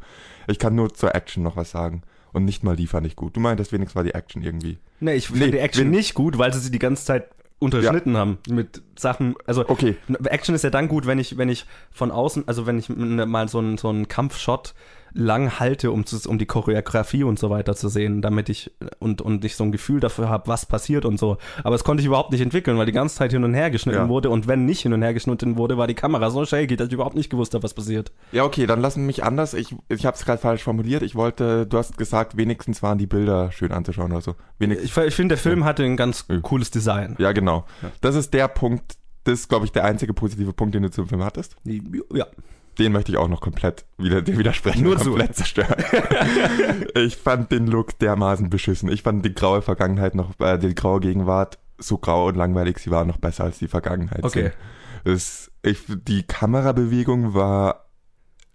[0.47, 2.03] Ich kann nur zur Action noch was sagen.
[2.31, 3.35] Und nicht mal die fand ich gut.
[3.35, 4.77] Du meintest wenigstens war die Action irgendwie.
[4.99, 8.15] Nee, ich Nee, finde die Action nicht gut, weil sie sie die ganze Zeit unterschnitten
[8.15, 9.97] haben mit Sachen, also Okay.
[10.25, 13.49] Action ist ja dann gut, wenn ich, wenn ich von außen, also wenn ich mal
[13.49, 14.73] so einen, so einen Kampfshot
[15.13, 19.21] lang halte, um, zu, um die Choreografie und so weiter zu sehen, damit ich und,
[19.21, 21.37] und ich so ein Gefühl dafür habe, was passiert und so.
[21.63, 23.97] Aber das konnte ich überhaupt nicht entwickeln, weil die ganze Zeit hin und her geschnitten
[23.99, 24.09] Ja.
[24.09, 26.87] wurde und wenn nicht hin und her geschnitten wurde, war die Kamera so shaky, dass
[26.87, 28.11] ich überhaupt nicht gewusst habe, was passiert.
[28.31, 29.53] Ja, okay, dann lassen mich anders.
[29.53, 31.01] Ich, ich habe es gerade falsch formuliert.
[31.03, 34.35] Ich wollte, du hast gesagt, wenigstens waren die Bilder schön anzuschauen oder so.
[34.57, 36.39] Wenigstens, Ich, ich finde, der Film hatte ein ganz Ja.
[36.39, 37.15] cooles Design.
[37.19, 37.65] ja, genau.
[38.01, 41.07] Das ist der Punkt, das ist, glaube ich, der einzige positive Punkt, den du zum
[41.07, 41.55] Film hattest.
[41.65, 42.25] Ja.
[42.79, 44.83] Den möchte ich auch noch komplett wieder, dir widersprechen.
[44.83, 45.75] Nur komplett zerstören.
[46.95, 48.89] ich fand den Look dermaßen beschissen.
[48.89, 52.91] Ich fand die graue Vergangenheit noch, äh, die graue Gegenwart so grau und langweilig sie
[52.91, 54.23] war, noch besser als die Vergangenheit.
[54.23, 54.51] Okay.
[55.03, 57.85] Es, ich, die Kamerabewegung war.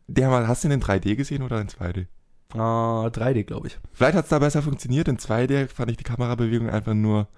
[0.07, 2.07] Der mal, hast du den in 3D gesehen oder in 2D?
[2.55, 3.79] Uh, 3D, glaube ich.
[3.93, 5.09] Vielleicht hat es da besser funktioniert.
[5.09, 7.29] In 2D fand ich die Kamerabewegung einfach nur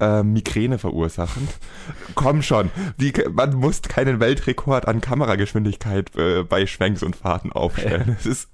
[0.00, 1.48] äh, Migräne verursachen.
[2.14, 8.16] Komm schon, die, man muss keinen Weltrekord an Kamerageschwindigkeit äh, bei Schwenks und Fahrten aufstellen.
[8.18, 8.50] Es ist,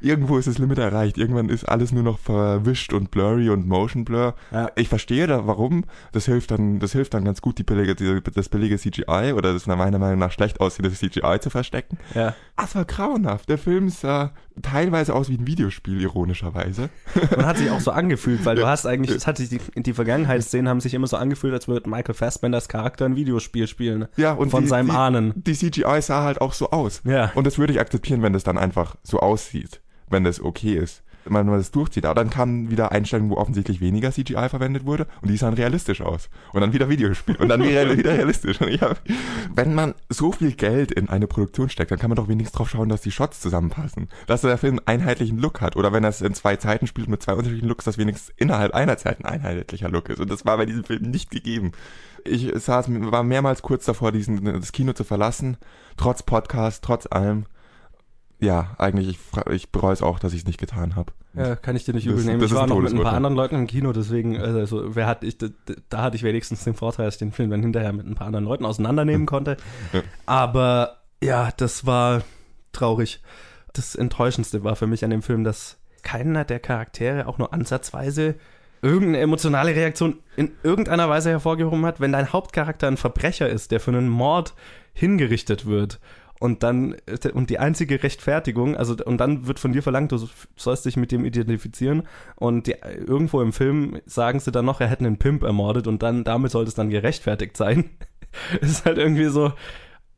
[0.00, 1.18] irgendwo ist das Limit erreicht.
[1.18, 4.34] Irgendwann ist alles nur noch verwischt und blurry und Motion Blur.
[4.50, 4.70] Ja.
[4.76, 5.84] Ich verstehe da, warum.
[6.12, 9.52] Das hilft dann, das hilft dann ganz gut, die billige, die, das billige CGI oder
[9.52, 11.98] das meiner Meinung nach schlecht aussehendes CGI zu verstecken.
[12.14, 12.34] Ja.
[12.56, 13.48] Das war grauenhaft.
[13.48, 14.32] Der Film sah
[14.62, 16.90] teilweise aus wie ein Videospiel, ironischerweise.
[17.36, 19.92] Man hat sich auch so angefühlt, weil du hast eigentlich, es hat sich die, die
[19.92, 24.06] Vergangenheitsszenen haben sich immer so angefühlt, als würde Michael Fassbenders Charakter ein Videospiel spielen.
[24.16, 25.32] Ja, und von die, seinem die, Ahnen.
[25.36, 27.02] Die CGI sah halt auch so aus.
[27.04, 27.32] Ja.
[27.34, 31.02] Und das würde ich akzeptieren, wenn das dann einfach so aussieht, wenn das okay ist
[31.28, 32.06] wenn man das durchzieht.
[32.06, 36.00] Aber dann kamen wieder Einstellungen, wo offensichtlich weniger CGI verwendet wurde und die sahen realistisch
[36.00, 36.28] aus.
[36.52, 38.60] Und dann wieder Videospiel und dann wieder, wieder realistisch.
[38.60, 39.00] Und ich hab,
[39.54, 42.70] wenn man so viel Geld in eine Produktion steckt, dann kann man doch wenigstens drauf
[42.70, 44.08] schauen, dass die Shots zusammenpassen.
[44.26, 45.76] Dass der Film einen einheitlichen Look hat.
[45.76, 48.74] Oder wenn er es in zwei Zeiten spielt mit zwei unterschiedlichen Looks, dass wenigstens innerhalb
[48.74, 50.20] einer Zeit ein einheitlicher Look ist.
[50.20, 51.72] Und das war bei diesem Film nicht gegeben.
[52.24, 55.56] Ich saß, war mehrmals kurz davor, diesen, das Kino zu verlassen.
[55.96, 57.46] Trotz Podcast, trotz allem
[58.40, 61.12] ja, eigentlich, ich, ich bereue es auch, dass ich es nicht getan habe.
[61.34, 62.42] Ja, kann ich dir nicht übel nehmen.
[62.42, 65.38] ich war noch mit ein paar anderen Leuten im Kino, deswegen, also, wer hat, ich,
[65.38, 65.48] da,
[65.88, 68.26] da, hatte ich wenigstens den Vorteil, dass ich den Film dann hinterher mit ein paar
[68.26, 69.56] anderen Leuten auseinandernehmen konnte.
[69.92, 70.02] Ja.
[70.26, 72.22] Aber ja, das war
[72.72, 73.20] traurig.
[73.72, 78.36] Das Enttäuschendste war für mich an dem Film, dass keiner der Charaktere auch nur ansatzweise
[78.82, 83.80] irgendeine emotionale Reaktion in irgendeiner Weise hervorgehoben hat, wenn dein Hauptcharakter ein Verbrecher ist, der
[83.80, 84.54] für einen Mord
[84.94, 85.98] hingerichtet wird
[86.40, 86.96] und dann
[87.34, 91.12] und die einzige Rechtfertigung, also und dann wird von dir verlangt, du sollst dich mit
[91.12, 92.04] dem identifizieren
[92.36, 92.76] und die,
[93.06, 96.52] irgendwo im Film sagen sie dann noch, er hätte einen Pimp ermordet und dann damit
[96.52, 97.90] sollte es dann gerechtfertigt sein.
[98.60, 99.52] Ist halt irgendwie so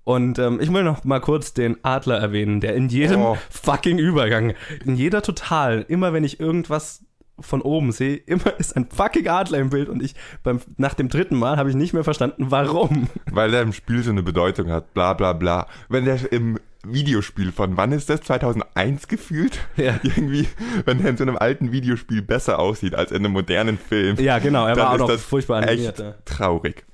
[0.04, 3.38] und ähm, ich will noch mal kurz den Adler erwähnen, der in jedem oh.
[3.50, 4.54] fucking Übergang,
[4.84, 7.04] in jeder Total, immer wenn ich irgendwas
[7.41, 11.09] von oben sehe, immer ist ein fucking Adler im Bild und ich beim nach dem
[11.09, 13.09] dritten Mal habe ich nicht mehr verstanden, warum.
[13.30, 15.66] Weil der im Spiel so eine Bedeutung hat, bla bla bla.
[15.88, 18.22] Wenn der im Videospiel von wann ist das?
[18.22, 19.59] 2001 gefühlt?
[19.76, 20.01] Ja.
[20.03, 20.49] Irgendwie,
[20.84, 24.16] wenn der in so einem alten Videospiel besser aussieht als in einem modernen Film.
[24.18, 26.01] Ja, genau, er war auch noch furchtbar animiert.
[26.01, 26.84] Echt traurig.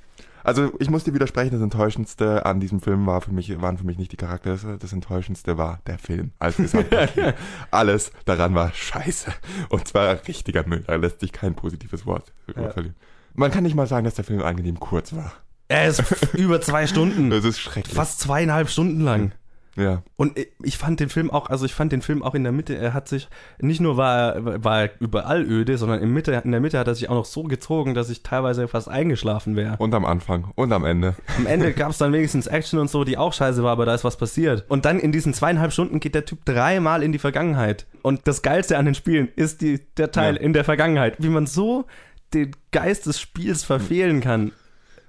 [0.47, 3.85] Also ich muss dir widersprechen, das Enttäuschendste an diesem Film war für mich, waren für
[3.85, 7.35] mich nicht die Charaktere, das Enttäuschendste war der Film als Gesamtpaket.
[7.73, 9.33] Alles daran war scheiße.
[9.71, 10.85] Und zwar richtiger Müll.
[10.87, 12.71] Da lässt sich kein positives Wort ja.
[12.71, 12.95] verlieren.
[13.35, 15.33] Man kann nicht mal sagen, dass der Film angenehm kurz war.
[15.67, 17.29] Er ist über zwei Stunden.
[17.31, 17.97] Das ist schrecklich.
[17.97, 19.33] Fast zweieinhalb Stunden lang.
[19.77, 20.03] Ja.
[20.17, 22.77] Und ich fand den Film auch, also ich fand den Film auch in der Mitte,
[22.77, 23.29] er hat sich,
[23.61, 26.89] nicht nur war er, war er überall öde, sondern in, Mitte, in der Mitte hat
[26.89, 29.77] er sich auch noch so gezogen, dass ich teilweise fast eingeschlafen wäre.
[29.79, 31.15] Und am Anfang und am Ende.
[31.37, 33.95] Am Ende gab es dann wenigstens Action und so, die auch scheiße war, aber da
[33.95, 34.65] ist was passiert.
[34.69, 37.87] Und dann in diesen zweieinhalb Stunden geht der Typ dreimal in die Vergangenheit.
[38.03, 40.41] Und das Geilste an den Spielen ist die, der Teil ja.
[40.41, 41.17] in der Vergangenheit.
[41.19, 41.87] Wie man so
[42.35, 44.53] den Geist des Spiels verfehlen kann.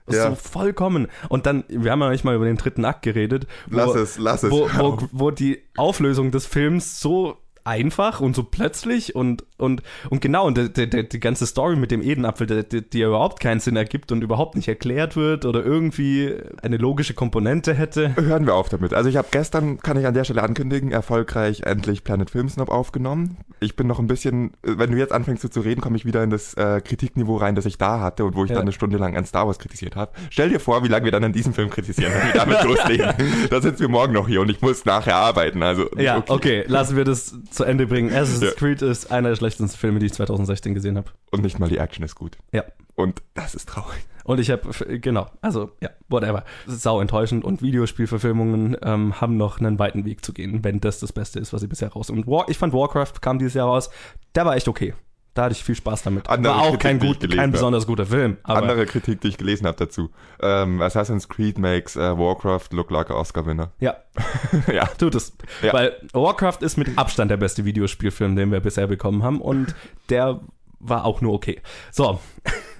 [0.10, 0.30] Ja.
[0.30, 1.08] So vollkommen.
[1.30, 3.48] Und dann, wir haben ja nicht mal über den dritten Akt geredet.
[3.68, 4.52] Wo, lass es, lass es.
[4.52, 7.38] Wo, wo, wo die Auflösung des Films so
[7.68, 11.92] einfach und so plötzlich und, und, und genau, und die, die, die ganze Story mit
[11.92, 16.34] dem Edenapfel, die, die, überhaupt keinen Sinn ergibt und überhaupt nicht erklärt wird oder irgendwie
[16.62, 18.16] eine logische Komponente hätte.
[18.16, 18.94] Hören wir auf damit.
[18.94, 22.70] Also ich habe gestern, kann ich an der Stelle ankündigen, erfolgreich endlich Planet Film Snob
[22.70, 23.38] aufgenommen.
[23.60, 26.24] Ich bin noch ein bisschen, wenn du jetzt anfängst so zu reden, komme ich wieder
[26.24, 28.56] in das äh, Kritikniveau rein, das ich da hatte und wo ich ja.
[28.56, 30.12] dann eine Stunde lang an Star Wars kritisiert habe.
[30.30, 33.14] Stell dir vor, wie lange wir dann an diesem Film kritisieren, wenn wir damit loslegen.
[33.50, 35.64] da sitzen wir morgen noch hier und ich muss nachher arbeiten.
[35.64, 38.10] Also ja, okay, okay lassen wir das zu Ende bringen.
[38.12, 38.52] Assassin's ja.
[38.52, 41.12] Creed ist einer der schlechtesten Filme, die ich 2016 gesehen habe.
[41.32, 42.38] Und nicht mal die Action ist gut.
[42.52, 42.64] Ja.
[42.96, 44.06] Und das ist traurig.
[44.24, 46.44] Und ich habe, genau, also ja, whatever.
[46.66, 51.14] Sau enttäuschend und Videospielverfilmungen ähm, haben noch einen weiten Weg zu gehen, wenn das das
[51.14, 52.10] Beste ist, was sie bisher raus.
[52.10, 53.90] Und War, ich fand Warcraft kam dieses Jahr raus,
[54.36, 54.94] der war echt okay.
[55.38, 56.28] Da hatte ich viel Spaß damit.
[56.30, 58.38] Andere War auch Kritik, kein, gut, kein besonders guter Film.
[58.42, 60.10] Andere Kritik, die ich gelesen habe dazu.
[60.42, 63.70] Ähm, Assassin's Creed makes uh, Warcraft look like an Oscar-Winner.
[63.80, 63.98] Ja.
[64.74, 64.88] ja.
[64.98, 65.38] Tut es.
[65.62, 65.74] Ja.
[65.74, 69.40] Weil Warcraft ist mit Abstand der beste Videospielfilm, den wir bisher bekommen haben.
[69.40, 69.76] Und
[70.10, 70.40] der
[70.80, 71.62] war auch nur okay.
[71.92, 72.20] So.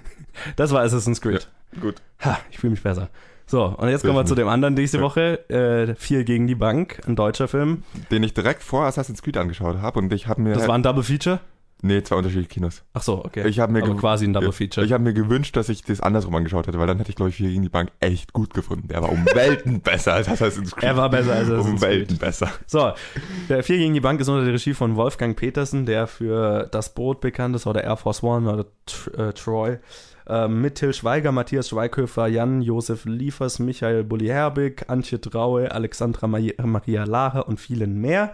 [0.56, 1.48] das war Assassin's Creed.
[1.74, 2.02] Ja, gut.
[2.24, 3.08] Ha, ich fühle mich besser.
[3.46, 5.48] So, und jetzt kommen wir zu dem anderen nächste Woche.
[5.48, 7.84] Äh, Vier gegen die Bank, ein deutscher Film.
[8.10, 10.54] Den ich direkt vor Assassin's Creed angeschaut habe und ich habe mir.
[10.54, 11.38] Das war ein Double Feature?
[11.80, 12.82] Nee, zwei unterschiedliche Kinos.
[12.92, 13.46] Ach so, okay.
[13.46, 14.84] Ich habe mir Aber quasi ein Double Feature.
[14.84, 17.30] Ich habe mir gewünscht, dass ich das andersrum angeschaut hätte, weil dann hätte ich, glaube
[17.30, 18.88] ich, hier gegen die Bank echt gut gefunden.
[18.88, 20.84] Der war um Welten besser als Assassin's Creed.
[20.84, 21.88] Er war besser als Assassin's Um.
[21.88, 22.50] Welten besser.
[22.66, 22.92] So,
[23.48, 26.94] der Vier gegen die Bank ist unter der Regie von Wolfgang Petersen, der für Das
[26.94, 29.78] Boot bekannt ist, oder Air Force One oder äh, Troy.
[30.26, 36.38] Ähm, mit Till Schweiger, Matthias Schweighöfer, Jan Josef Liefers, Michael Bulli-Herbig, Antje Traue, Alexandra Ma
[36.64, 38.32] Maria Lahe und vielen mehr.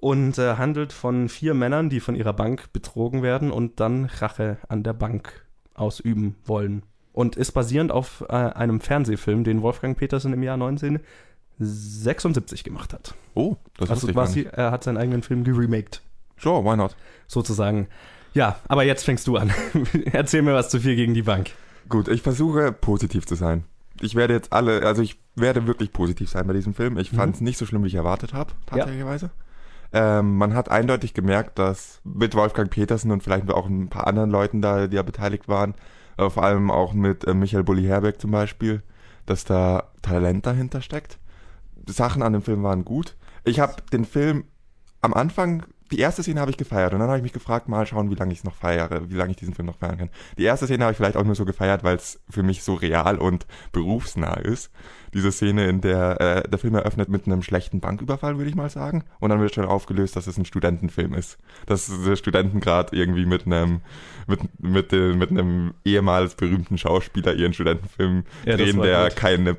[0.00, 4.56] Und äh, handelt von vier Männern, die von ihrer Bank betrogen werden und dann Rache
[4.68, 5.44] an der Bank
[5.74, 6.82] ausüben wollen.
[7.12, 13.14] Und ist basierend auf äh, einem Fernsehfilm, den Wolfgang Petersen im Jahr 1976 gemacht hat.
[13.34, 16.02] Oh, das Also wusste ich er hat seinen eigenen Film geremaked,
[16.38, 16.96] Sure, why not?
[17.26, 17.88] sozusagen.
[18.32, 19.52] Ja, aber jetzt fängst du an.
[20.12, 21.50] Erzähl mir was zu viel gegen die Bank.
[21.88, 23.64] Gut, ich versuche positiv zu sein.
[24.00, 26.96] Ich werde jetzt alle, also ich werde wirklich positiv sein bei diesem Film.
[26.96, 27.16] Ich Mhm.
[27.16, 29.30] fand es nicht so schlimm, wie ich erwartet habe, tatsächlicherweise.
[29.92, 34.30] Ähm, man hat eindeutig gemerkt, dass mit Wolfgang Petersen und vielleicht auch ein paar anderen
[34.30, 35.74] Leuten da, die ja beteiligt waren,
[36.16, 38.82] äh, vor allem auch mit äh, Michael Bulli-Herbeck zum Beispiel,
[39.26, 41.18] dass da Talent dahinter steckt.
[41.88, 43.16] Sachen an dem Film waren gut.
[43.44, 44.44] Ich habe den Film
[45.00, 47.86] am Anfang, die erste Szene habe ich gefeiert und dann habe ich mich gefragt, mal
[47.86, 50.10] schauen, wie lange ich es noch feiere, wie lange ich diesen Film noch feiern kann.
[50.38, 52.74] Die erste Szene habe ich vielleicht auch nur so gefeiert, weil es für mich so
[52.74, 54.70] real und berufsnah ist.
[55.14, 58.70] Diese Szene, in der äh, der Film eröffnet mit einem schlechten Banküberfall, würde ich mal
[58.70, 59.04] sagen.
[59.18, 61.38] Und dann wird schon aufgelöst, dass es ein Studentenfilm ist.
[61.66, 63.80] Dass der Studenten gerade irgendwie mit einem
[64.26, 69.16] mit, mit, mit einem ehemals berühmten Schauspieler ihren Studentenfilm Ja, drehen, der gut.
[69.16, 69.56] keine,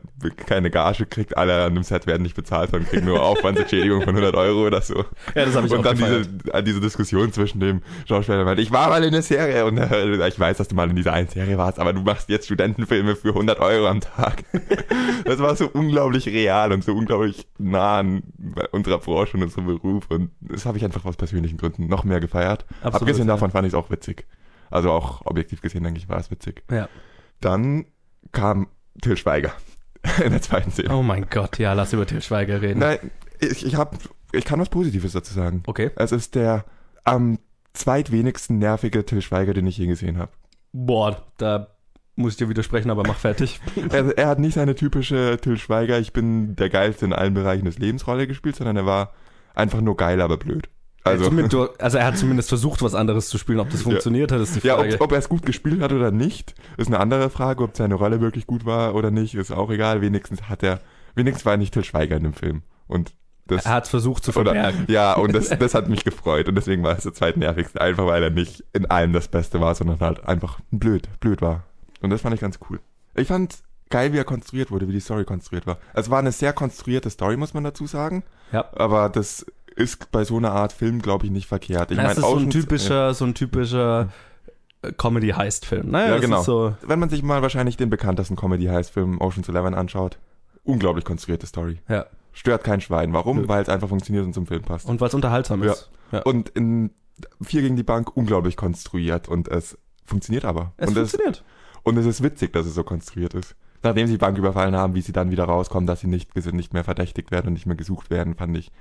[0.47, 1.38] keine Gage kriegt.
[1.38, 4.82] Alle an dem Set werden nicht bezahlt, sondern kriegen nur Aufwandsentschädigung von 100 Euro oder
[4.82, 5.06] so.
[5.36, 6.28] Ja, das habe ich und auch dann gefeiert.
[6.45, 9.78] diese, diese Diskussion zwischen dem Schauspieler, der meinte, ich war mal in der Serie und
[9.78, 12.45] äh, ich weiß, dass du mal in dieser einen Serie warst, aber du machst jetzt
[12.45, 14.43] Studentenfilme für 100 Euro am Tag.
[15.26, 18.23] das war so unglaublich real und so unglaublich nah an
[18.71, 22.19] unserer Branche und unserem Beruf und das habe ich einfach aus persönlichen Gründen noch mehr
[22.19, 22.65] gefeiert.
[22.81, 23.33] Absolut, Abgesehen ja.
[23.33, 24.27] davon fand ich es auch witzig.
[24.69, 26.63] Also auch objektiv gesehen, denke ich, war es witzig.
[26.71, 26.87] Ja.
[27.41, 27.85] Dann
[28.31, 28.67] kam
[29.01, 29.51] Till Schweiger
[30.25, 30.95] in der zweiten Szene.
[30.95, 32.79] Oh mein Gott, ja, lass über Til Schweiger reden.
[32.79, 32.99] Nein,
[33.39, 33.97] ich, ich, hab,
[34.31, 35.63] ich kann was Positives dazu sagen.
[35.67, 35.91] Okay.
[35.95, 36.65] Es ist der
[37.03, 37.39] am
[37.73, 40.31] zweitwenigsten nervige Till Schweiger, den ich je gesehen habe.
[40.73, 41.67] Boah, da
[42.16, 43.59] muss ich dir widersprechen, aber mach fertig.
[43.91, 47.66] Er, er hat nicht seine typische Till Schweiger, ich bin der Geilste in allen Bereichen
[47.66, 49.14] des Lebens Rolle gespielt, sondern er war
[49.53, 50.70] einfach nur geil, aber blöd.
[51.03, 51.32] Also,
[51.80, 53.59] also er hat zumindest versucht, was anderes zu spielen.
[53.59, 54.95] Ob das funktioniert hat, ist die ja, Frage.
[54.95, 57.64] ob, ob er es gut gespielt hat oder nicht, ist eine andere Frage.
[57.64, 60.01] Ob seine Rolle wirklich gut war oder nicht, ist auch egal.
[60.01, 60.80] Wenigstens hat er,
[61.16, 62.62] wenigstens war er nicht Till Schweiger in dem Film.
[62.88, 63.16] Und
[63.47, 64.86] das, er hat versucht zu Oder, verbergen.
[64.88, 68.24] ja, und das, das hat mich gefreut und deswegen war es der zweitnervigste, einfach weil
[68.24, 71.64] er nicht in allem das Beste war, sondern halt einfach blöd, blöd war.
[72.02, 72.80] Und das fand ich ganz cool.
[73.16, 73.58] Ich fand
[73.89, 75.78] geil, wie er konstruiert wurde, wie die Story konstruiert war.
[75.93, 78.66] Es war eine sehr konstruierte Story, muss man dazu sagen, Ja.
[78.76, 79.45] aber das
[79.76, 81.91] ist bei so einer Art Film, glaube ich, nicht verkehrt.
[81.91, 84.10] Ich das mein, ist so ein typischer, so ein typischer
[84.82, 85.89] äh, Comedy-Heist-Film.
[85.91, 86.41] Naja, Ja, das genau.
[86.43, 90.18] So, Wenn man sich mal wahrscheinlich den bekanntesten Comedy-Heist-Film Ocean's Eleven anschaut,
[90.64, 91.80] unglaublich konstruierte Story.
[91.88, 92.06] ja.
[92.34, 93.12] Stört kein Schwein.
[93.12, 93.41] Warum?
[93.41, 93.47] Nö.
[93.49, 94.88] Weil es einfach funktioniert und zum Film passt.
[94.88, 95.74] Und weil es unterhaltsam Ja.
[95.74, 95.89] ist.
[96.14, 96.22] Ja.
[96.22, 96.91] Und in
[97.41, 100.72] Vier gegen die Bank unglaublich konstruiert und es funktioniert aber.
[100.78, 101.43] Es und, es, funktioniert.
[101.84, 103.55] Und es ist witzig, dass es so konstruiert ist.
[103.84, 106.73] Nachdem sie die Bank überfallen haben, wie sie dann wieder rauskommen, dass sie nicht, nicht
[106.73, 108.71] mehr verdächtigt werden und nicht mehr gesucht werden, fand ich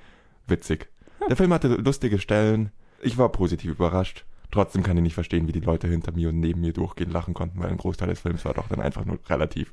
[0.46, 0.88] witzig.
[1.28, 2.70] Der Film hatte lustige Stellen.
[3.00, 4.26] Ich war positiv überrascht.
[4.50, 7.34] Trotzdem kann ich nicht verstehen, wie die Leute hinter mir und neben mir durchgehend lachen
[7.34, 9.72] konnten, weil ein Großteil des Films war doch dann einfach nur relativ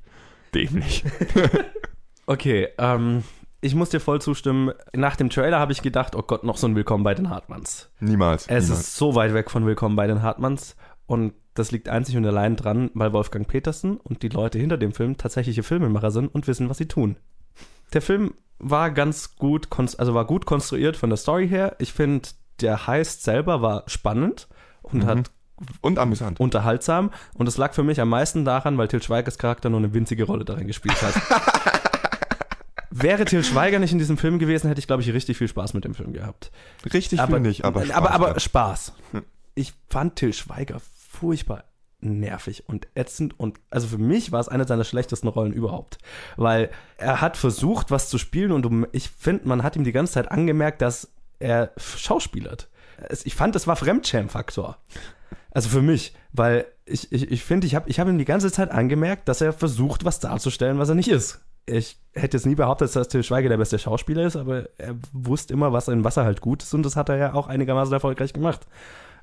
[0.53, 1.03] dämlich.
[2.30, 3.23] Okay, ähm,
[3.61, 4.73] ich muss dir voll zustimmen.
[4.93, 7.89] Nach dem Trailer habe ich gedacht, oh Gott, noch so ein Willkommen bei den Hartmanns.
[8.01, 8.47] Niemals.
[8.47, 8.82] Es niemals.
[8.82, 10.75] ist so weit weg von Willkommen bei den Hartmanns
[11.05, 14.93] und das liegt einzig und allein dran, weil Wolfgang Petersen und die Leute hinter dem
[14.93, 17.18] Film tatsächliche Filmemacher sind und wissen, was sie tun.
[17.93, 21.76] Der Film war ganz gut, also war gut konstruiert von der Story her.
[21.80, 22.30] Ich finde,
[22.62, 24.47] der Heist selber war spannend
[24.82, 25.08] und Mhm.
[25.08, 25.32] hat
[25.82, 26.39] und amüsant.
[26.39, 29.93] unterhaltsam und es lag für mich am meisten daran, weil Til Schweigers Charakter nur eine
[29.93, 31.14] winzige Rolle darin gespielt hat.
[32.89, 35.74] Wäre Til Schweiger nicht in diesem Film gewesen, hätte ich, glaube ich, richtig viel Spaß
[35.74, 36.51] mit dem Film gehabt.
[36.93, 38.39] Richtig aber, viel nicht, aber Spaß aber, aber.
[38.39, 38.93] Spaß.
[39.12, 39.24] Hm.
[39.55, 40.82] Ich fand Til Schweiger
[41.20, 41.63] furchtbar
[41.99, 45.97] nervig und ätzend und also für mich war es eine seiner schlechtesten Rollen überhaupt,
[46.36, 50.13] weil er hat versucht, was zu spielen und ich finde, man hat ihm die ganze
[50.13, 52.70] Zeit angemerkt, dass er schauspielert.
[53.24, 54.78] Ich fand, das war Fremdschäm-Faktor.
[55.51, 58.51] Also für mich, weil ich ich, ich, finde, ich habe ich hab ihm die ganze
[58.51, 61.41] Zeit angemerkt, dass er versucht, was darzustellen, was er nicht ist.
[61.65, 65.53] Ich hätte jetzt nie behauptet, dass Til Schweiger der beste Schauspieler ist, aber er wusste
[65.53, 68.34] immer, was in Wasser halt gut ist und das hat er ja auch einigermaßen erfolgreich
[68.34, 68.68] gemacht.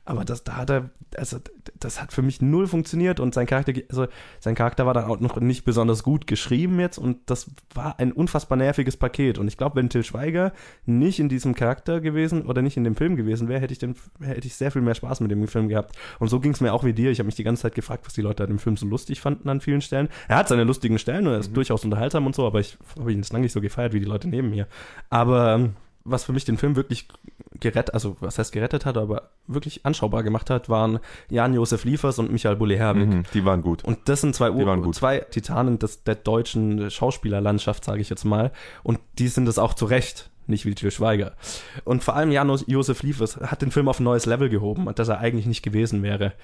[0.06, 1.38] Aber das, da hat er, also
[1.80, 4.06] das hat für mich null funktioniert und sein Charakter, also
[4.38, 8.12] sein Charakter war dann auch noch nicht besonders gut geschrieben jetzt und das war ein
[8.12, 9.38] unfassbar nerviges Paket.
[9.38, 10.52] Und ich glaube, wenn Till Schweiger
[10.84, 13.94] nicht in diesem Charakter gewesen oder nicht in dem Film gewesen wäre, hätte ich den,
[14.20, 15.96] hätte ich sehr viel mehr Spaß mit dem Film gehabt.
[16.18, 17.10] Und so ging es mir auch wie dir.
[17.10, 19.22] Ich habe mich die ganze Zeit gefragt, was die Leute an dem Film so lustig
[19.22, 20.08] fanden an vielen Stellen.
[20.28, 21.54] Er hat seine lustigen Stellen und er ist mhm.
[21.54, 24.28] durchaus unterhaltsam und so, aber ich habe ihn lange nicht so gefeiert wie die Leute
[24.28, 24.66] neben mir.
[25.08, 27.08] Aber ähm, was für mich den Film wirklich
[27.60, 31.00] gerettet, also was heißt gerettet hat, aber wirklich anschaubar gemacht hat, waren
[31.30, 33.06] Jan-Josef Liefers und Michael Bulli-Herbig.
[33.06, 33.84] Mhm, die waren gut.
[33.84, 38.52] Und das sind zwei, Ur zwei Titanen des, der deutschen Schauspielerlandschaft, sage ich jetzt mal.
[38.82, 41.32] Und die sind es auch zu Recht nicht wie Til Schweiger.
[41.84, 45.18] Und vor allem Jan-Josef Liefers hat den Film auf ein neues Level gehoben, das er
[45.18, 46.34] eigentlich nicht gewesen wäre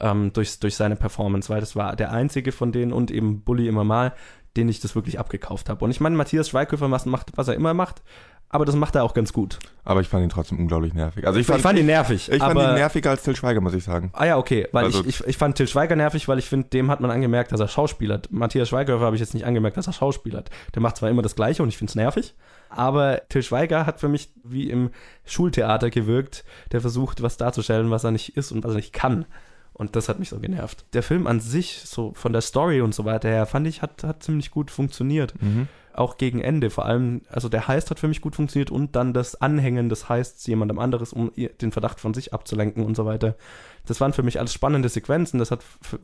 [0.00, 3.68] ähm, durch, durch seine Performance, weil das war der einzige von denen und eben Bully
[3.68, 4.14] immer mal,
[4.56, 5.84] den ich das wirklich abgekauft habe.
[5.84, 8.02] Und ich meine, Matthias Schweighöfer macht, was er immer macht,
[8.52, 9.60] aber das macht er auch ganz gut.
[9.84, 11.24] Aber ich fand ihn trotzdem unglaublich nervig.
[11.24, 12.28] Also ich fand, ich fand ihn nervig.
[12.30, 14.10] Ich, fand ihn nerviger als Till Schweiger, muss ich sagen.
[14.12, 14.66] Ah ja, okay.
[14.72, 17.12] Weil also, ich, ich, ich fand Till Schweiger nervig, weil ich finde, dem hat man
[17.12, 18.32] angemerkt, dass er schauspielert.
[18.32, 20.50] Matthias Schweighöfer habe ich jetzt nicht angemerkt, dass er schauspielert.
[20.74, 22.34] Der macht zwar immer das Gleiche und ich finde es nervig,
[22.70, 24.90] aber Till Schweiger hat für mich wie im
[25.24, 29.26] Schultheater gewirkt, der versucht, was darzustellen, was er nicht ist und was er nicht kann.
[29.80, 30.84] Und das hat mich so genervt.
[30.92, 34.04] Der Film an sich, so von der Story und so weiter her, fand ich, hat,
[34.04, 35.34] hat ziemlich gut funktioniert.
[35.40, 36.70] Mhm auch gegen Ende.
[36.70, 40.08] Vor allem, also der Heist hat für mich gut funktioniert und dann das Anhängen des
[40.08, 43.36] Heists jemandem anderes, um den Verdacht von sich abzulenken und so weiter.
[43.86, 45.60] Das waren für mich alles spannende Sequenzen, das hat,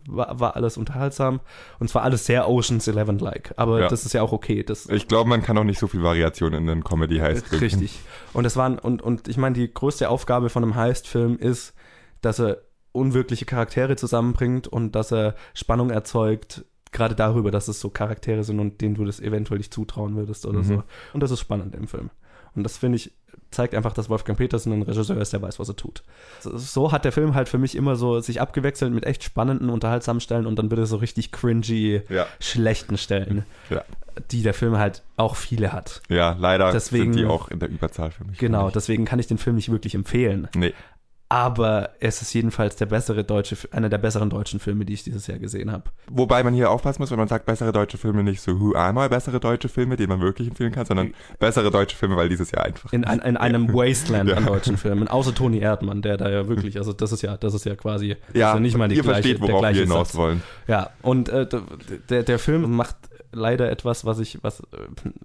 [0.09, 1.41] war, war alles unterhaltsam
[1.79, 3.55] und zwar alles sehr Oceans 11-like.
[3.57, 3.89] Aber ja.
[3.89, 4.65] das ist ja auch okay.
[4.65, 7.63] Das, ich glaube, man kann auch nicht so viel Variation in einen Comedy-Heist bringen.
[7.63, 8.01] Richtig.
[8.33, 11.75] Und das waren, und, und ich meine, die größte Aufgabe von einem Heist-Film ist,
[12.23, 12.59] dass er
[12.97, 18.59] unwirkliche Charaktere zusammenbringt und dass er Spannung erzeugt gerade darüber, dass es so Charaktere sind
[18.59, 20.65] und denen du das eventuell nicht zutrauen würdest oder mhm.
[20.65, 20.83] so.
[21.13, 22.11] Und das ist spannend im Film.
[22.55, 23.13] Und das finde ich,
[23.51, 26.03] zeigt einfach, dass Wolfgang Petersen ein Regisseur ist, der weiß, was er tut.
[26.41, 30.21] So hat der Film halt für mich immer so sich abgewechselt mit echt spannenden, unterhaltsamen
[30.21, 32.27] Stellen und dann bitte so richtig cringy, ja.
[32.41, 33.45] schlechten Stellen.
[33.69, 33.85] Ja.
[34.31, 36.01] Die der Film halt auch viele hat.
[36.09, 38.39] Ja, leider deswegen, sind die auch in der Überzahl für mich.
[38.39, 40.49] Genau, deswegen kann ich den Film nicht wirklich empfehlen.
[40.55, 40.73] Nee
[41.29, 45.27] aber es ist jedenfalls der bessere deutsche, einer der besseren deutschen Filme, die ich dieses
[45.27, 45.85] Jahr gesehen habe.
[46.09, 48.97] Wobei man hier aufpassen muss, wenn man sagt bessere deutsche Filme, nicht so Who Am
[48.97, 52.53] I bessere deutsche Filme, die man wirklich empfehlen kann, sondern bessere deutsche Filme, weil dieses
[52.53, 52.93] Jahr einfach.
[52.93, 54.37] In, in, in einem Wasteland ja.
[54.37, 57.55] an deutschen Filmen, außer Toni Erdmann, der da ja wirklich, also das ist ja, das
[57.55, 60.43] ist ja quasi, ja, also nicht mal die ihr gleiche, versteht, worauf wir hinaus wollen.
[60.69, 61.47] Ja, und äh,
[62.09, 62.97] der, der Film macht
[63.37, 64.63] leider etwas, was ich, was,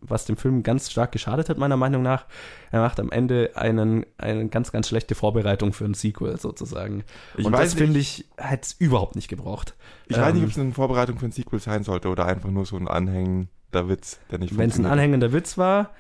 [0.02, 2.26] was dem Film ganz stark geschadet hat, meiner Meinung nach.
[2.72, 7.04] Er macht am Ende einen, eine ganz, ganz schlechte Vorbereitung für ein Sequel sozusagen.
[7.38, 9.76] Ich Und das finde ich, hätte es überhaupt nicht gebraucht.
[10.08, 12.26] Ich ähm, weiß nicht, ähm, ob es eine Vorbereitung für ein Sequel sein sollte oder
[12.26, 13.48] einfach nur so ein anhängender
[13.90, 15.92] Witz, der nicht Wenn es ein anhängender Witz war,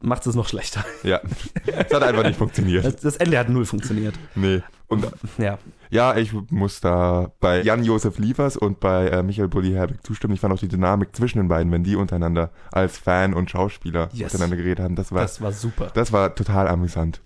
[0.00, 0.84] macht es noch schlechter.
[1.02, 1.20] Ja,
[1.66, 2.84] es hat einfach nicht funktioniert.
[2.84, 4.14] Das, das Ende hat null funktioniert.
[4.34, 4.62] Nee.
[4.88, 5.06] Und
[5.38, 5.58] ja.
[5.90, 10.34] Ja, ich muss da bei Jan-Josef Liefers und bei äh, Michael Bulli-Herbig zustimmen.
[10.34, 14.08] Ich fand auch die Dynamik zwischen den beiden, wenn die untereinander als Fan und Schauspieler
[14.12, 14.32] yes.
[14.32, 14.96] miteinander geredet haben.
[14.96, 15.90] Das war, das war super.
[15.94, 17.20] Das war total amüsant.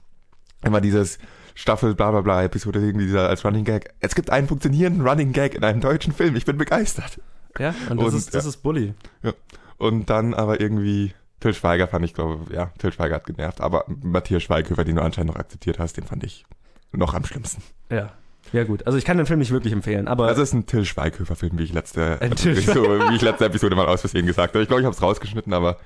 [0.62, 1.18] Immer dieses
[1.54, 3.94] Staffel bla bla bla Episode irgendwie dieser als Running Gag.
[4.00, 6.36] Es gibt einen funktionierenden Running Gag in einem deutschen Film.
[6.36, 7.20] Ich bin begeistert.
[7.58, 8.50] Ja, und das, und, ist, das ja.
[8.50, 8.94] ist Bully.
[9.22, 9.32] Ja.
[9.78, 13.84] Und dann aber irgendwie Till Schweiger fand ich, glaube ja, Till Schweiger hat genervt, aber
[13.88, 16.44] Matthias Schweighöfer, den du anscheinend noch akzeptiert hast, den fand ich
[16.92, 17.62] noch am schlimmsten.
[17.90, 18.12] Ja.
[18.52, 20.28] Ja gut, also ich kann den Film nicht wirklich empfehlen, aber...
[20.28, 24.00] Das ist ein Till Schweighöfer-Film, wie ich letzte, so, wie ich letzte Episode mal aus
[24.00, 24.62] Versehen gesagt habe.
[24.62, 25.76] Ich glaube, ich habe es rausgeschnitten, aber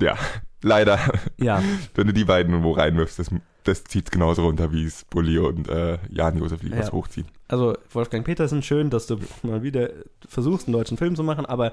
[0.00, 0.16] ja,
[0.62, 0.98] leider.
[1.38, 1.62] Ja.
[1.94, 3.30] Wenn du die beiden wo reinwirfst, das,
[3.64, 6.92] das zieht genauso runter, wie es Bulli und äh, Jan-Josef Liebers ja.
[6.92, 7.28] hochziehen.
[7.48, 9.90] Also Wolfgang Petersen, schön, dass du mal wieder
[10.28, 11.72] versuchst, einen deutschen Film zu machen, aber...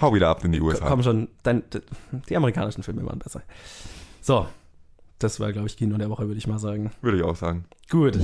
[0.00, 0.86] Hau wieder ab in die USA.
[0.86, 1.62] Komm schon, dein,
[2.28, 3.42] die amerikanischen Filme waren besser.
[4.20, 4.46] So,
[5.18, 6.90] das war, glaube ich, Kino der Woche, würde ich mal sagen.
[7.02, 7.64] Würde ich auch sagen.
[7.90, 8.18] Gut.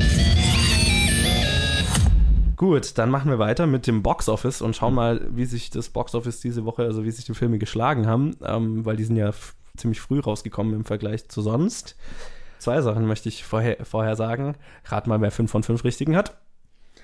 [2.57, 5.89] Gut, dann machen wir weiter mit dem Box Office und schauen mal, wie sich das
[5.89, 9.17] Box Office diese Woche, also wie sich die Filme geschlagen haben, ähm, weil die sind
[9.17, 9.33] ja
[9.77, 11.97] ziemlich früh rausgekommen im Vergleich zu sonst.
[12.59, 14.55] Zwei Sachen möchte ich vorher, vorher sagen.
[14.85, 16.39] Rat mal, wer 5 von 5 richtigen hat.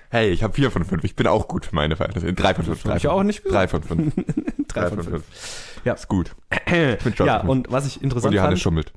[0.09, 1.03] Hey, ich habe 4 von 5.
[1.03, 2.33] Ich bin auch gut, meine Verhältnisse.
[2.33, 2.95] 3 von 5.
[2.95, 3.53] Ich auch nicht gut.
[3.53, 4.13] 3 von 5.
[4.67, 5.23] 3 von 5.
[5.83, 5.93] Ja.
[5.93, 6.35] Ist gut.
[7.19, 8.93] ja, und was ich interessant und Johannes fand, schummelt.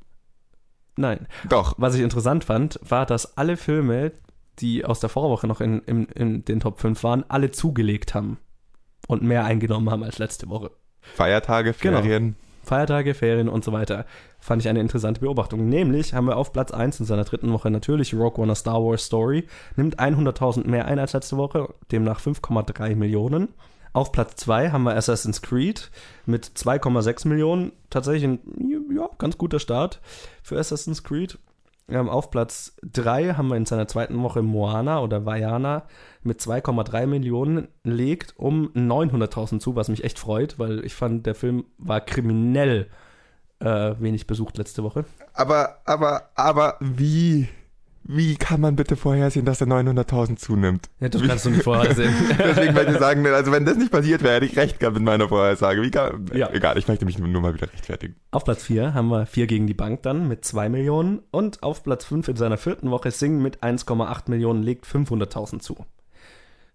[0.96, 1.26] Nein.
[1.48, 1.74] Doch.
[1.78, 4.12] Was ich interessant fand, war, dass alle Filme,
[4.60, 8.38] die aus der Vorwoche noch in, in, in den Top 5 waren, alle zugelegt haben
[9.08, 10.70] und mehr eingenommen haben als letzte Woche.
[11.00, 11.98] Feiertage, genau.
[11.98, 12.22] Ferien.
[12.22, 12.34] Genau.
[12.64, 14.06] Feiertage, Ferien und so weiter.
[14.40, 15.68] Fand ich eine interessante Beobachtung.
[15.68, 18.82] Nämlich haben wir auf Platz 1 in seiner dritten Woche natürlich Rogue One A Star
[18.82, 19.46] Wars Story.
[19.76, 23.48] Nimmt 100.000 mehr ein als letzte Woche, demnach 5,3 Millionen.
[23.94, 25.90] Auf Platz 2 haben wir Assassin's Creed
[26.26, 27.70] mit 2,6 Millionen.
[27.90, 28.40] Tatsächlich ein
[28.92, 30.00] ja, ganz guter Start
[30.42, 31.38] für Assassin's Creed.
[31.88, 35.84] Ähm, auf Platz 3 haben wir in seiner zweiten Woche Moana oder Vaiana
[36.24, 41.36] mit 2,3 Millionen legt um 900.000 zu, was mich echt freut, weil ich fand, der
[41.36, 42.88] Film war kriminell
[43.60, 45.04] äh, wenig besucht letzte Woche.
[45.34, 47.48] Aber, aber, aber wie,
[48.06, 50.90] wie kann man bitte vorhersehen, dass er 900.000 zunimmt?
[51.00, 52.12] Ja, das kannst du nicht vorhersehen.
[52.38, 55.04] Deswegen möchte ich sagen, also wenn das nicht passiert wäre, hätte ich recht gehabt mit
[55.04, 55.82] meiner Vorhersage.
[55.82, 56.50] Wie kann, Ja.
[56.50, 58.16] Egal, ich möchte mich nur, nur mal wieder rechtfertigen.
[58.30, 61.82] Auf Platz 4 haben wir 4 gegen die Bank dann mit 2 Millionen und auf
[61.82, 65.86] Platz 5 in seiner vierten Woche Sing mit 1,8 Millionen legt 500.000 zu.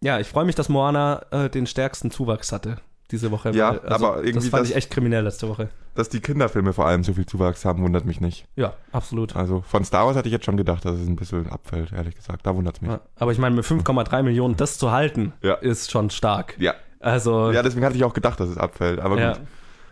[0.02, 2.78] Ja, ich freue mich, dass Moana äh, den stärksten Zuwachs hatte
[3.12, 3.52] diese Woche.
[3.52, 5.70] Ja, also, aber irgendwie Das fand das- ich echt kriminell letzte Woche.
[5.96, 8.46] Dass die Kinderfilme vor allem so viel Zuwachs haben, wundert mich nicht.
[8.56, 9.36] Ja, absolut.
[9.36, 12.16] Also von Star Wars hatte ich jetzt schon gedacht, dass es ein bisschen abfällt, ehrlich
[12.16, 12.46] gesagt.
[12.46, 12.92] Da wundert es mich.
[12.92, 15.56] Ja, aber ich meine, mit 5,3 Millionen das zu halten, Ja.
[15.56, 16.56] ist schon stark.
[16.60, 16.74] Ja.
[17.00, 19.00] Also, ja, deswegen hatte ich auch gedacht, dass es abfällt.
[19.00, 19.34] Aber Ja.
[19.34, 19.42] gut.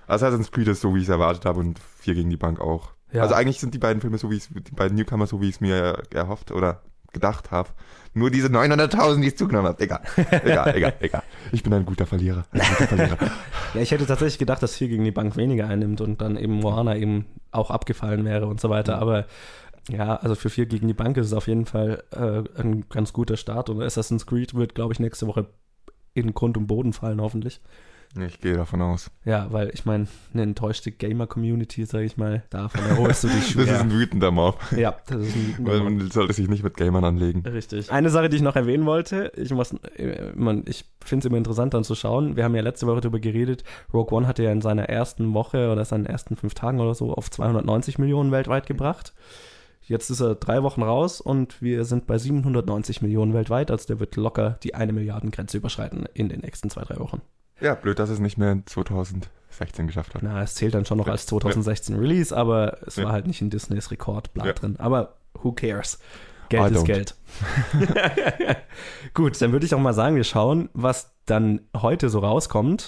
[0.08, 2.92] Assassin's Creed ist so, wie ich es erwartet habe und vier gegen die Bank auch.
[3.12, 3.22] Ja.
[3.24, 5.56] Also eigentlich sind die beiden Filme so, wie es, die beiden Newcomer so, wie ich
[5.56, 6.82] es mir erhofft oder
[7.18, 7.70] gedacht habe.
[8.14, 9.84] Nur diese 900.000, die ich zugenommen habe.
[9.84, 10.02] Egal.
[10.32, 11.24] Egal, egal, egal.
[11.52, 12.46] Ich bin ein guter Verlierer.
[12.52, 13.18] Ein guter Verlierer.
[13.76, 16.54] ja, ich hätte tatsächlich gedacht, dass 4 gegen die Bank weniger einnimmt und dann eben
[16.54, 19.00] Moana eben auch abgefallen wäre und so weiter.
[19.00, 19.26] Aber
[19.90, 23.14] ja, also für 4 gegen die Bank ist es auf jeden Fall äh, ein ganz
[23.14, 25.48] guter Start und Assassin's Creed wird, glaube ich, nächste Woche
[26.14, 27.62] in Grund und Boden fallen, hoffentlich.
[28.16, 29.12] Ich gehe davon aus.
[29.26, 33.66] Ja, weil ich meine, eine enttäuschte Gamer-Community, sage ich mal, davon erholst du dich Das
[33.70, 34.60] ist ein wütender Mob.
[34.76, 37.46] ja, das ist ein Weil man sollte sich nicht mit Gamern anlegen.
[37.46, 37.92] Richtig.
[37.92, 39.76] Eine Sache, die ich noch erwähnen wollte, ich muss,
[40.36, 42.36] man, ich finde es immer interessant dann zu schauen.
[42.36, 43.64] Wir haben ja letzte Woche darüber geredet.
[43.94, 47.14] Rogue One hatte ja in seiner ersten Woche oder seinen ersten fünf Tagen oder so
[47.14, 49.14] auf 290 Millionen weltweit gebracht.
[49.82, 53.72] Jetzt ist er drei Wochen raus und wir sind bei 790 Millionen weltweit.
[53.72, 57.22] Also der wird locker die eine Milliardengrenze überschreiten in den nächsten zwei, drei Wochen.
[57.60, 60.24] Ja, blöd, dass es nicht mehr in 2016 geschafft hat.
[60.24, 61.14] Na, es zählt dann schon noch Ja.
[61.14, 63.06] als 2016 Release, aber es Ja.
[63.06, 64.54] war halt nicht in Disneys Rekordblatt Ja.
[64.54, 64.76] drin.
[64.80, 66.00] Aber who cares?
[66.50, 66.86] Geld I ist don't.
[66.86, 67.16] Geld.
[69.14, 72.88] Gut, dann würde ich auch mal sagen, wir schauen, was dann heute so rauskommt.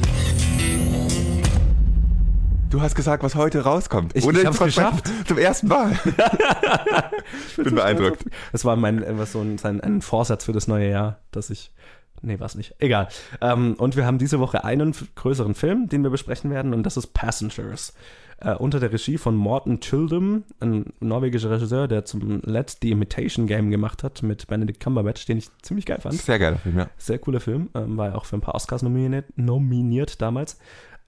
[2.69, 4.15] Du hast gesagt, was heute rauskommt.
[4.15, 5.09] Ich- Ohne ich hab's geschafft.
[5.27, 5.91] Zum ersten Mal.
[7.49, 8.25] ich bin beeindruckt.
[8.51, 11.73] Das war mein, was so ein, ein Vorsatz für das neue Jahr, dass ich.
[12.21, 12.75] Nee, war es nicht.
[12.79, 13.07] Egal.
[13.41, 16.97] Ähm, und wir haben diese Woche einen größeren Film, den wir besprechen werden, und das
[16.97, 17.93] ist Passengers.
[18.41, 23.47] Äh, unter der Regie von Morten Childum, ein norwegischer Regisseur, der zum Let's The Imitation
[23.47, 26.15] Game gemacht hat mit Benedict Cumberbatch, den ich ziemlich geil fand.
[26.15, 26.89] Sehr geiler Film, ja.
[26.97, 27.69] Sehr cooler Film.
[27.73, 30.57] Ähm, war ja auch für ein paar Oscars nominiert, nominiert damals.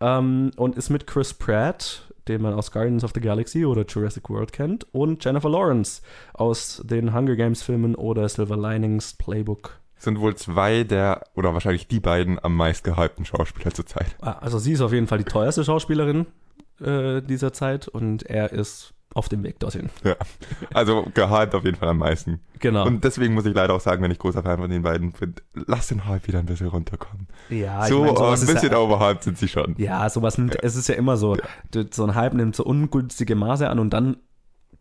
[0.02, 4.30] Ähm, und ist mit Chris Pratt, den man aus Guardians of the Galaxy oder Jurassic
[4.30, 6.02] World kennt, und Jennifer Lawrence
[6.34, 9.81] aus den Hunger Games Filmen oder Silver Linings Playbook.
[10.02, 14.16] Sind wohl zwei der, oder wahrscheinlich die beiden am meist gehypten Schauspieler zurzeit.
[14.22, 16.26] Ah, Also sie ist auf jeden Fall die teuerste Schauspielerin
[16.84, 19.90] äh, dieser Zeit und er ist auf dem Weg dorthin.
[20.06, 20.16] Ja.
[20.74, 22.40] Also gehypt auf jeden Fall am meisten.
[22.60, 22.86] Genau.
[22.88, 25.36] Und deswegen muss ich leider auch sagen, wenn ich großer Fan von den beiden bin,
[25.54, 27.28] lass den Hype wieder ein bisschen runterkommen.
[27.50, 29.76] ja, so mein, sowas ein ist bisschen ja, overhyped sind sie schon.
[29.78, 31.36] Ja, sowas nimmt, es ist ja immer so,
[31.74, 34.16] d- so ein Hype nimmt so ungünstige Maße an und dann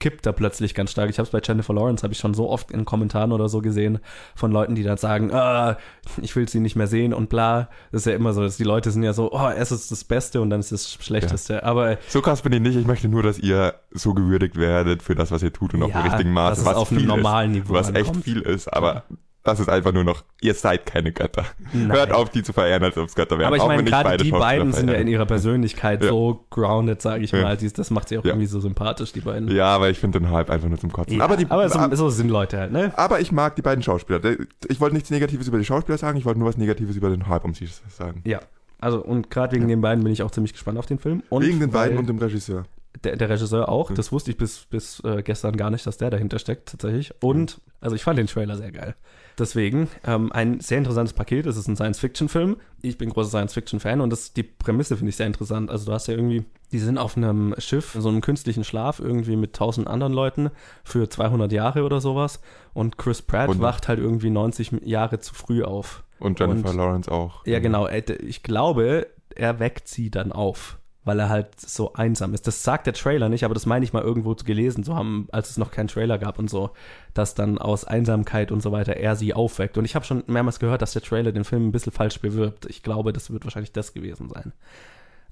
[0.01, 1.09] kippt er plötzlich ganz stark.
[1.11, 3.61] Ich habe es bei Jennifer Lawrence, habe ich schon so oft in Kommentaren oder so
[3.61, 4.01] gesehen
[4.35, 5.77] von Leuten, die dann sagen, ah,
[6.21, 7.69] ich will sie nicht mehr sehen und bla.
[7.93, 10.03] Das ist ja immer so, dass die Leute sind ja so, oh, es ist das
[10.05, 11.63] Beste und dann ist das Schlechteste.
[11.63, 12.77] Aber So krass bin ich nicht.
[12.77, 15.91] Ich möchte nur, dass ihr so gewürdigt werdet für das, was ihr tut und auf
[15.91, 18.25] Ja, dem richtigen es was auf einem normalen ist, Niveau was echt ankommt.
[18.25, 18.73] viel ist.
[18.73, 19.05] Aber
[19.43, 21.47] das ist einfach nur noch, ihr seid keine Götter.
[21.73, 21.93] Nein.
[21.93, 23.47] Hört auf, die zu verehren, als ob es Götter wären.
[23.47, 26.11] Aber ich meine, gerade beide die Schauspieler beiden sind ja in ihrer Persönlichkeit Ja.
[26.11, 27.43] so grounded, sage ich Ja.
[27.43, 27.57] mal.
[27.57, 28.31] Dies- Das macht sie auch Ja.
[28.33, 29.49] irgendwie so sympathisch, die beiden.
[29.51, 31.21] Ja, aber ich finde den Hype einfach nur zum Kotzen.
[31.23, 32.93] Aber die, aber so, ab- so sind Leute halt, ne?
[32.97, 34.21] aber ich mag die beiden Schauspieler.
[34.69, 37.27] Ich wollte nichts Negatives über die Schauspieler sagen, ich wollte nur was Negatives über den
[37.29, 38.21] Hype um sie zu sagen.
[38.27, 38.41] Ja.
[38.79, 41.23] Also, und gerade wegen den beiden bin ich auch ziemlich gespannt auf den Film.
[41.29, 42.65] Und Wegen den beiden und dem Regisseur.
[43.05, 46.11] Der, der Regisseur auch, das wusste ich bis, bis äh, gestern gar nicht, dass der
[46.11, 47.13] dahinter steckt, tatsächlich.
[47.21, 48.95] Und, also ich fand den Trailer sehr geil.
[49.39, 51.47] Deswegen, ähm, ein sehr interessantes Paket.
[51.47, 52.57] Es ist ein Science-Fiction-Film.
[52.83, 55.71] Ich bin großer Science-Fiction-Fan und das, die Prämisse finde ich sehr interessant.
[55.71, 58.99] Also du hast ja irgendwie, die sind auf einem Schiff, in so einem künstlichen Schlaf,
[59.01, 60.51] irgendwie mit tausend anderen Leuten
[60.85, 62.41] für 200 Jahre oder sowas.
[62.75, 66.05] Und Chris Pratt Und- wacht halt irgendwie 90 Jahre zu früh auf.
[66.19, 67.47] Und Jennifer Und- Lawrence auch.
[67.47, 67.89] Ja, genau.
[67.89, 72.47] Ich glaube, er weckt sie dann auf, weil er halt so einsam ist.
[72.47, 75.51] Das sagt der Trailer nicht, aber das meine ich mal irgendwo gelesen zu haben, als
[75.51, 76.71] es noch keinen Trailer gab und so,
[77.15, 79.79] dass dann aus Einsamkeit und so weiter er sie aufweckt.
[79.79, 82.67] Und ich habe schon mehrmals gehört, dass der Trailer den Film ein bisschen falsch bewirbt.
[82.67, 84.53] Ich glaube, das wird wahrscheinlich das gewesen sein.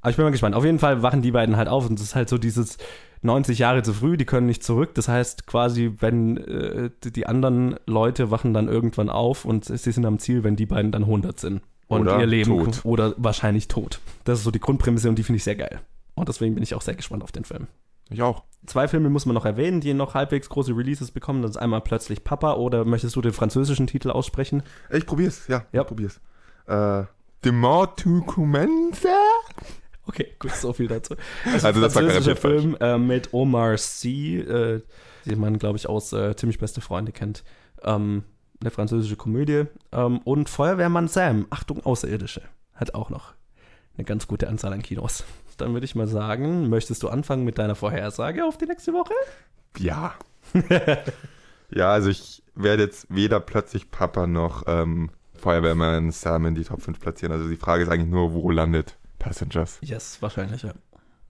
[0.01, 0.55] Aber ich bin mal gespannt.
[0.55, 2.79] Auf jeden Fall wachen die beiden halt auf und es ist halt so dieses
[3.23, 4.95] 90 Jahre zu früh, die können nicht zurück.
[4.95, 10.07] Das heißt quasi, wenn äh, die- anderen Leute wachen dann irgendwann auf und sie sind
[10.07, 11.63] am Ziel, wenn die beiden dann 100 sind.
[11.89, 12.81] Und Oder ihr Leben tot.
[12.85, 14.01] oder wahrscheinlich tot.
[14.25, 15.81] Das ist so die Grundprämisse und die finde ich sehr geil.
[16.15, 17.67] Und deswegen bin ich auch sehr gespannt auf den Film.
[18.11, 18.45] Ich auch.
[18.67, 21.43] Zwei Filme muss man noch erwähnen, die noch halbwegs große Releases bekommen.
[21.43, 24.63] Das ist einmal plötzlich Papa oder möchtest du den französischen Titel aussprechen?
[24.91, 25.65] Ich probier's, ja.
[25.73, 25.83] Ja.
[25.83, 26.21] Ich probier's.
[26.67, 27.05] Äh,
[27.45, 29.07] De mort to commence?
[30.07, 31.15] Okay, gut, so viel dazu.
[31.45, 32.37] Also das war französischer.
[32.37, 34.83] Film äh, mit Omar Sy, äh,
[35.27, 37.45] den man, glaube ich, aus äh, Ziemlich Beste Freunde kennt.
[37.83, 38.25] Ähm,
[38.61, 39.65] eine französische Komödie.
[39.93, 42.43] Ähm, und Feuerwehrmann Sam, Achtung, Außerirdische.
[42.75, 43.35] Hat auch noch
[43.97, 45.25] eine ganz gute Anzahl an Kinos.
[45.57, 49.15] Dann würde ich mal sagen, möchtest du anfangen mit deiner Vorhersage auf die nächste Woche?
[49.77, 50.15] Ja.
[51.71, 56.81] ja, also ich werde jetzt weder plötzlich Papa noch ähm, Feuerwehrmann Sam in die Top
[56.81, 57.33] 5 platzieren.
[57.33, 59.79] Also die Frage ist eigentlich nur, wo landet Passengers?
[59.81, 60.73] Yes, wahrscheinlich, ja.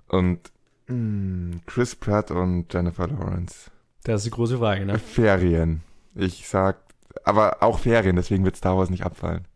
[0.09, 0.53] Und
[0.89, 3.70] mh, Chris Pratt und Jennifer Lawrence.
[4.05, 4.99] Das ist die große Frage, ne?
[4.99, 5.83] Ferien.
[6.14, 6.76] Ich sag,
[7.25, 9.47] aber auch Ferien, deswegen wird Star Wars nicht abfallen.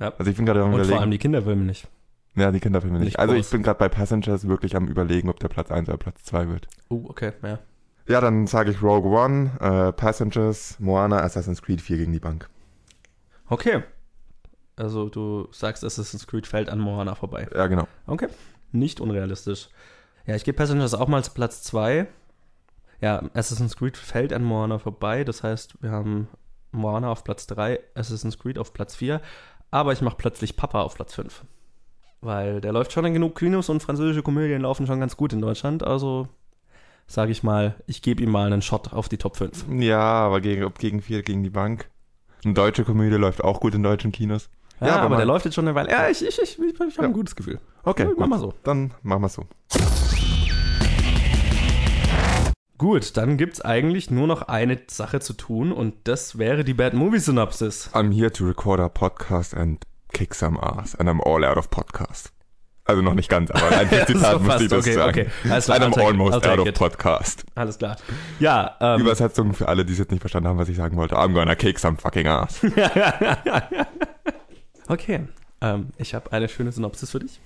[0.00, 0.12] Ja.
[0.18, 1.10] Also ich bin gerade am Und vor allem überlegen.
[1.10, 1.88] die Kinderfilme nicht.
[2.34, 3.06] Ja, die Kinderfilme nicht.
[3.06, 5.98] nicht Also ich bin gerade bei Passengers wirklich am überlegen, ob der Platz 1 oder
[5.98, 6.66] Platz 2 wird.
[6.88, 7.58] Oh, okay, ja.
[8.08, 12.48] Ja, dann sage ich Rogue One, äh, Passengers, Moana, Assassin's Creed 4 gegen die Bank.
[13.48, 13.82] Okay.
[14.76, 17.46] Also du sagst, Assassin's Creed fällt an Moana vorbei.
[17.54, 17.86] Ja, genau.
[18.06, 18.28] Okay.
[18.72, 19.68] Nicht unrealistisch.
[20.26, 22.06] Ja, ich gebe Passengers auch mal zu Platz 2.
[23.00, 25.24] Ja, Assassin's Creed fällt an Moana vorbei.
[25.24, 26.28] Das heißt, wir haben
[26.72, 29.20] Moana auf Platz 3, Assassin's Creed auf Platz 4.
[29.70, 31.44] Aber ich mache plötzlich Papa auf Platz 5.
[32.20, 35.40] Weil der läuft schon in genug Kinos und französische Komödien laufen schon ganz gut in
[35.40, 35.82] Deutschland.
[35.82, 36.28] Also
[37.06, 39.66] sage ich mal, ich gebe ihm mal einen Shot auf die Top 5.
[39.80, 41.88] Ja, aber gegen, ob gegen 4 gegen die Bank.
[42.44, 44.48] Eine deutsche Komödie läuft auch gut in deutschen Kinos.
[44.80, 45.90] Ja, Ja, aber aber, der läuft jetzt schon eine Weile.
[45.90, 47.02] Ja, ich, ich, ich, ich, ich habe Ja.
[47.04, 47.60] ein gutes Gefühl.
[47.84, 48.28] Okay, Mach gut.
[48.28, 48.54] mal so.
[48.62, 49.44] Dann machen wir so.
[52.82, 56.94] Gut, dann gibt's eigentlich nur noch eine Sache zu tun und das wäre die Bad
[56.94, 57.88] Movie Synopsis.
[57.94, 60.96] I'm here to record a podcast and kick some ass.
[60.96, 62.32] And I'm all out of podcast.
[62.84, 64.62] Also noch nicht ganz, aber ein Ja, Zitat so muss fast.
[64.64, 65.10] ich das Okay, sagen.
[65.10, 65.26] okay.
[65.48, 66.76] Alles klar, I'm almost out of it.
[66.76, 67.44] podcast.
[67.54, 67.96] Alles klar.
[68.40, 71.14] Ja, ähm, Übersetzung für alle, die es jetzt nicht verstanden haben, was ich sagen wollte.
[71.16, 72.62] I'm gonna kick some fucking ass.
[74.88, 75.28] okay.
[75.60, 77.38] Ähm, ich habe eine schöne Synopsis für dich.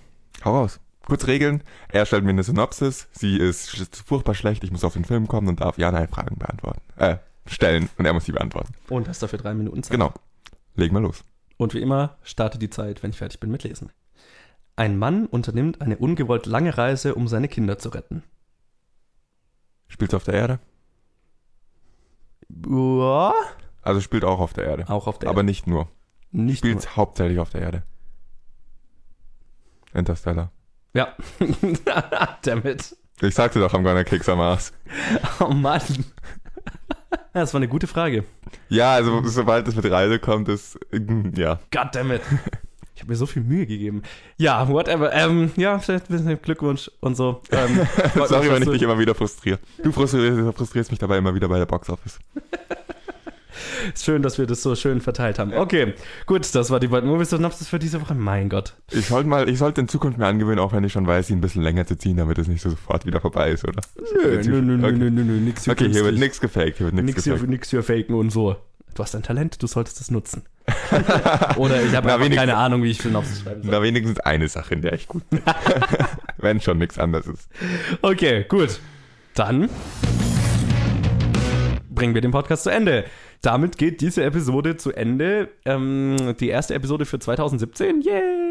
[0.46, 0.80] Hau raus.
[1.06, 1.62] Kurz regeln.
[1.88, 3.08] Er stellt mir eine Synopsis.
[3.12, 3.70] Sie ist
[4.04, 4.62] furchtbar schlecht.
[4.64, 6.82] Ich muss auf den Film kommen und darf Ja-Nein-Fragen beantworten.
[6.96, 7.88] Äh, stellen.
[7.96, 8.74] Und er muss sie beantworten.
[8.88, 9.92] Und hast dafür drei Minuten Zeit.
[9.92, 10.12] Genau.
[10.74, 11.24] Legen wir los.
[11.56, 13.90] Und wie immer, starte die Zeit, wenn ich fertig bin mit Lesen.
[14.74, 18.22] Ein Mann unternimmt eine ungewollt lange Reise, um seine Kinder zu retten.
[19.88, 20.58] Spielt's auf der Erde?
[22.68, 23.32] Ja,
[23.82, 24.88] Also spielt auch auf der Erde.
[24.90, 25.88] auch auf der Aber nicht nur.
[26.32, 26.72] nicht nur.
[26.80, 27.82] Spielt hauptsächlich auf der Erde.
[29.94, 30.50] Interstellar.
[30.96, 31.14] Ja.
[32.42, 32.96] Damit.
[33.20, 34.72] Ich sagte doch, I'm gonna kick some ass.
[35.40, 35.82] Oh Mann.
[37.34, 38.24] Das war eine gute Frage.
[38.70, 41.60] Ja, also sobald es mit Reise kommt, ist, mm, ja.
[41.70, 42.22] Goddammit.
[42.94, 44.02] Ich habe mir so viel Mühe gegeben.
[44.38, 45.12] Ja, whatever.
[45.12, 47.42] Ähm, ja, vielleicht ein bisschen Glückwunsch und so.
[47.50, 47.86] Ähm,
[48.26, 49.58] Sorry, mich, wenn ich dich immer wieder frustriere.
[49.82, 52.18] Du frustrierst, frustrierst mich dabei immer wieder bei der Box Office.
[53.94, 55.52] Ist schön, dass wir das so schön verteilt haben.
[55.54, 55.94] Okay,
[56.26, 58.14] gut, das war die Bad Movies Synopsis für diese Woche.
[58.14, 58.74] Mein Gott.
[58.90, 61.34] Ich sollte mal, ich sollte in Zukunft mir angewöhnen, auch wenn ich schon weiß, sie
[61.34, 63.80] ein bisschen länger zu ziehen, damit es nicht so sofort wieder vorbei ist, oder?
[64.14, 64.96] Nö, nö, nö, nö, Okay.
[64.98, 67.32] nö, nö, nö, nix hier Okay, hier wird nichts gefaked, hier wird nichts Nix hier,
[67.34, 67.50] gefaked.
[67.50, 68.56] nix hier faken und so.
[68.94, 70.42] Du hast ein Talent, du solltest es nutzen.
[71.56, 73.70] Oder ich habe keine Ahnung, wie ich Synopsis schreiben soll.
[73.70, 75.42] Na, wenigstens eine Sache, in der ich gut bin.
[76.38, 77.48] wenn schon nichts anderes ist.
[78.02, 78.80] Okay, gut.
[79.34, 79.68] Dann
[81.90, 83.04] bringen wir den Podcast zu Ende.
[83.42, 85.50] Damit geht diese Episode zu Ende.
[85.64, 88.00] Ähm, die erste Episode für 2017.
[88.02, 88.45] Yay!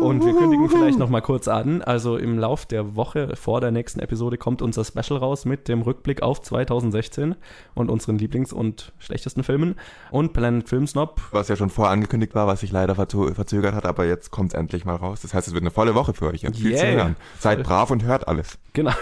[0.00, 1.82] Und wir kündigen vielleicht noch mal kurz an.
[1.82, 5.82] Also im Lauf der Woche vor der nächsten Episode kommt unser Special raus mit dem
[5.82, 7.34] Rückblick auf 2016
[7.74, 9.76] und unseren Lieblings- und schlechtesten Filmen.
[10.10, 11.20] Und Planet Film Snob.
[11.32, 14.52] Was ja schon vorher angekündigt war, was sich leider verzö verzögert hat, aber jetzt kommt
[14.52, 15.20] es endlich mal raus.
[15.22, 16.44] Das heißt, es wird eine volle Woche für euch.
[16.44, 16.96] Habt viel zu Yay.
[16.96, 17.16] hören.
[17.38, 18.58] Seid brav und hört alles.
[18.72, 18.92] Genau.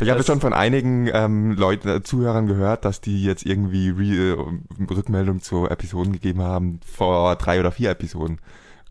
[0.00, 4.36] Ich habe schon von einigen ähm, Leuten, äh, Zuhörern gehört, dass die jetzt irgendwie Re
[4.36, 8.38] äh, Rückmeldung zu Episoden gegeben haben vor drei oder vier Episoden.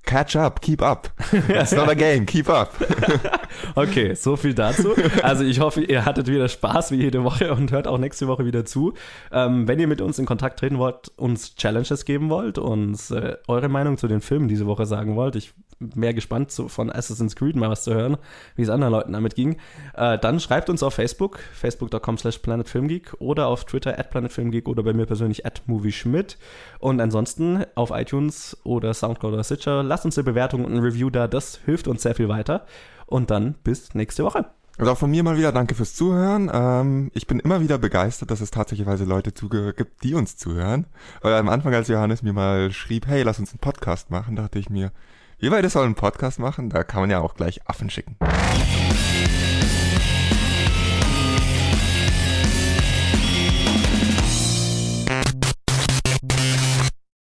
[0.04, 1.10] Catch up, keep up.
[1.32, 2.74] It's not a game, keep up.
[3.76, 4.94] Okay, so viel dazu.
[5.24, 8.46] Also ich hoffe, ihr hattet wieder Spaß wie jede Woche und hört auch nächste Woche
[8.46, 8.94] wieder zu.
[9.32, 13.38] Ähm, wenn ihr mit uns in Kontakt treten wollt, uns Challenges geben wollt, uns äh,
[13.48, 17.36] eure Meinung zu den Filmen diese Woche sagen wollt, ich mehr gespannt zu, von Assassin's
[17.36, 18.18] Creed mal was zu hören,
[18.56, 19.58] wie es anderen Leuten damit ging,
[19.96, 24.84] äh, dann schreibt uns auf Facebook, facebook.com slash planetfilmgeek oder auf Twitter at planetfilmgeek oder
[24.84, 26.38] bei mir persönlich at movieschmidt
[26.80, 31.10] und ansonsten auf iTunes oder Soundcloud oder Stitcher, lasst uns eine Bewertung und ein Review
[31.10, 32.66] da, das hilft uns sehr viel weiter
[33.06, 34.46] und dann bis nächste Woche.
[34.80, 36.50] Also auch von mir mal wieder danke fürs Zuhören.
[36.54, 39.34] Ähm, ich bin immer wieder begeistert, dass es tatsächlich Leute
[39.74, 40.86] gibt, die uns zuhören.
[41.22, 44.58] Weil am Anfang, als Johannes mir mal schrieb, hey, lass uns einen Podcast machen, dachte
[44.58, 44.94] ich mir,
[45.40, 48.18] wir beide sollen einen Podcast machen, da kann man ja auch gleich Affen schicken.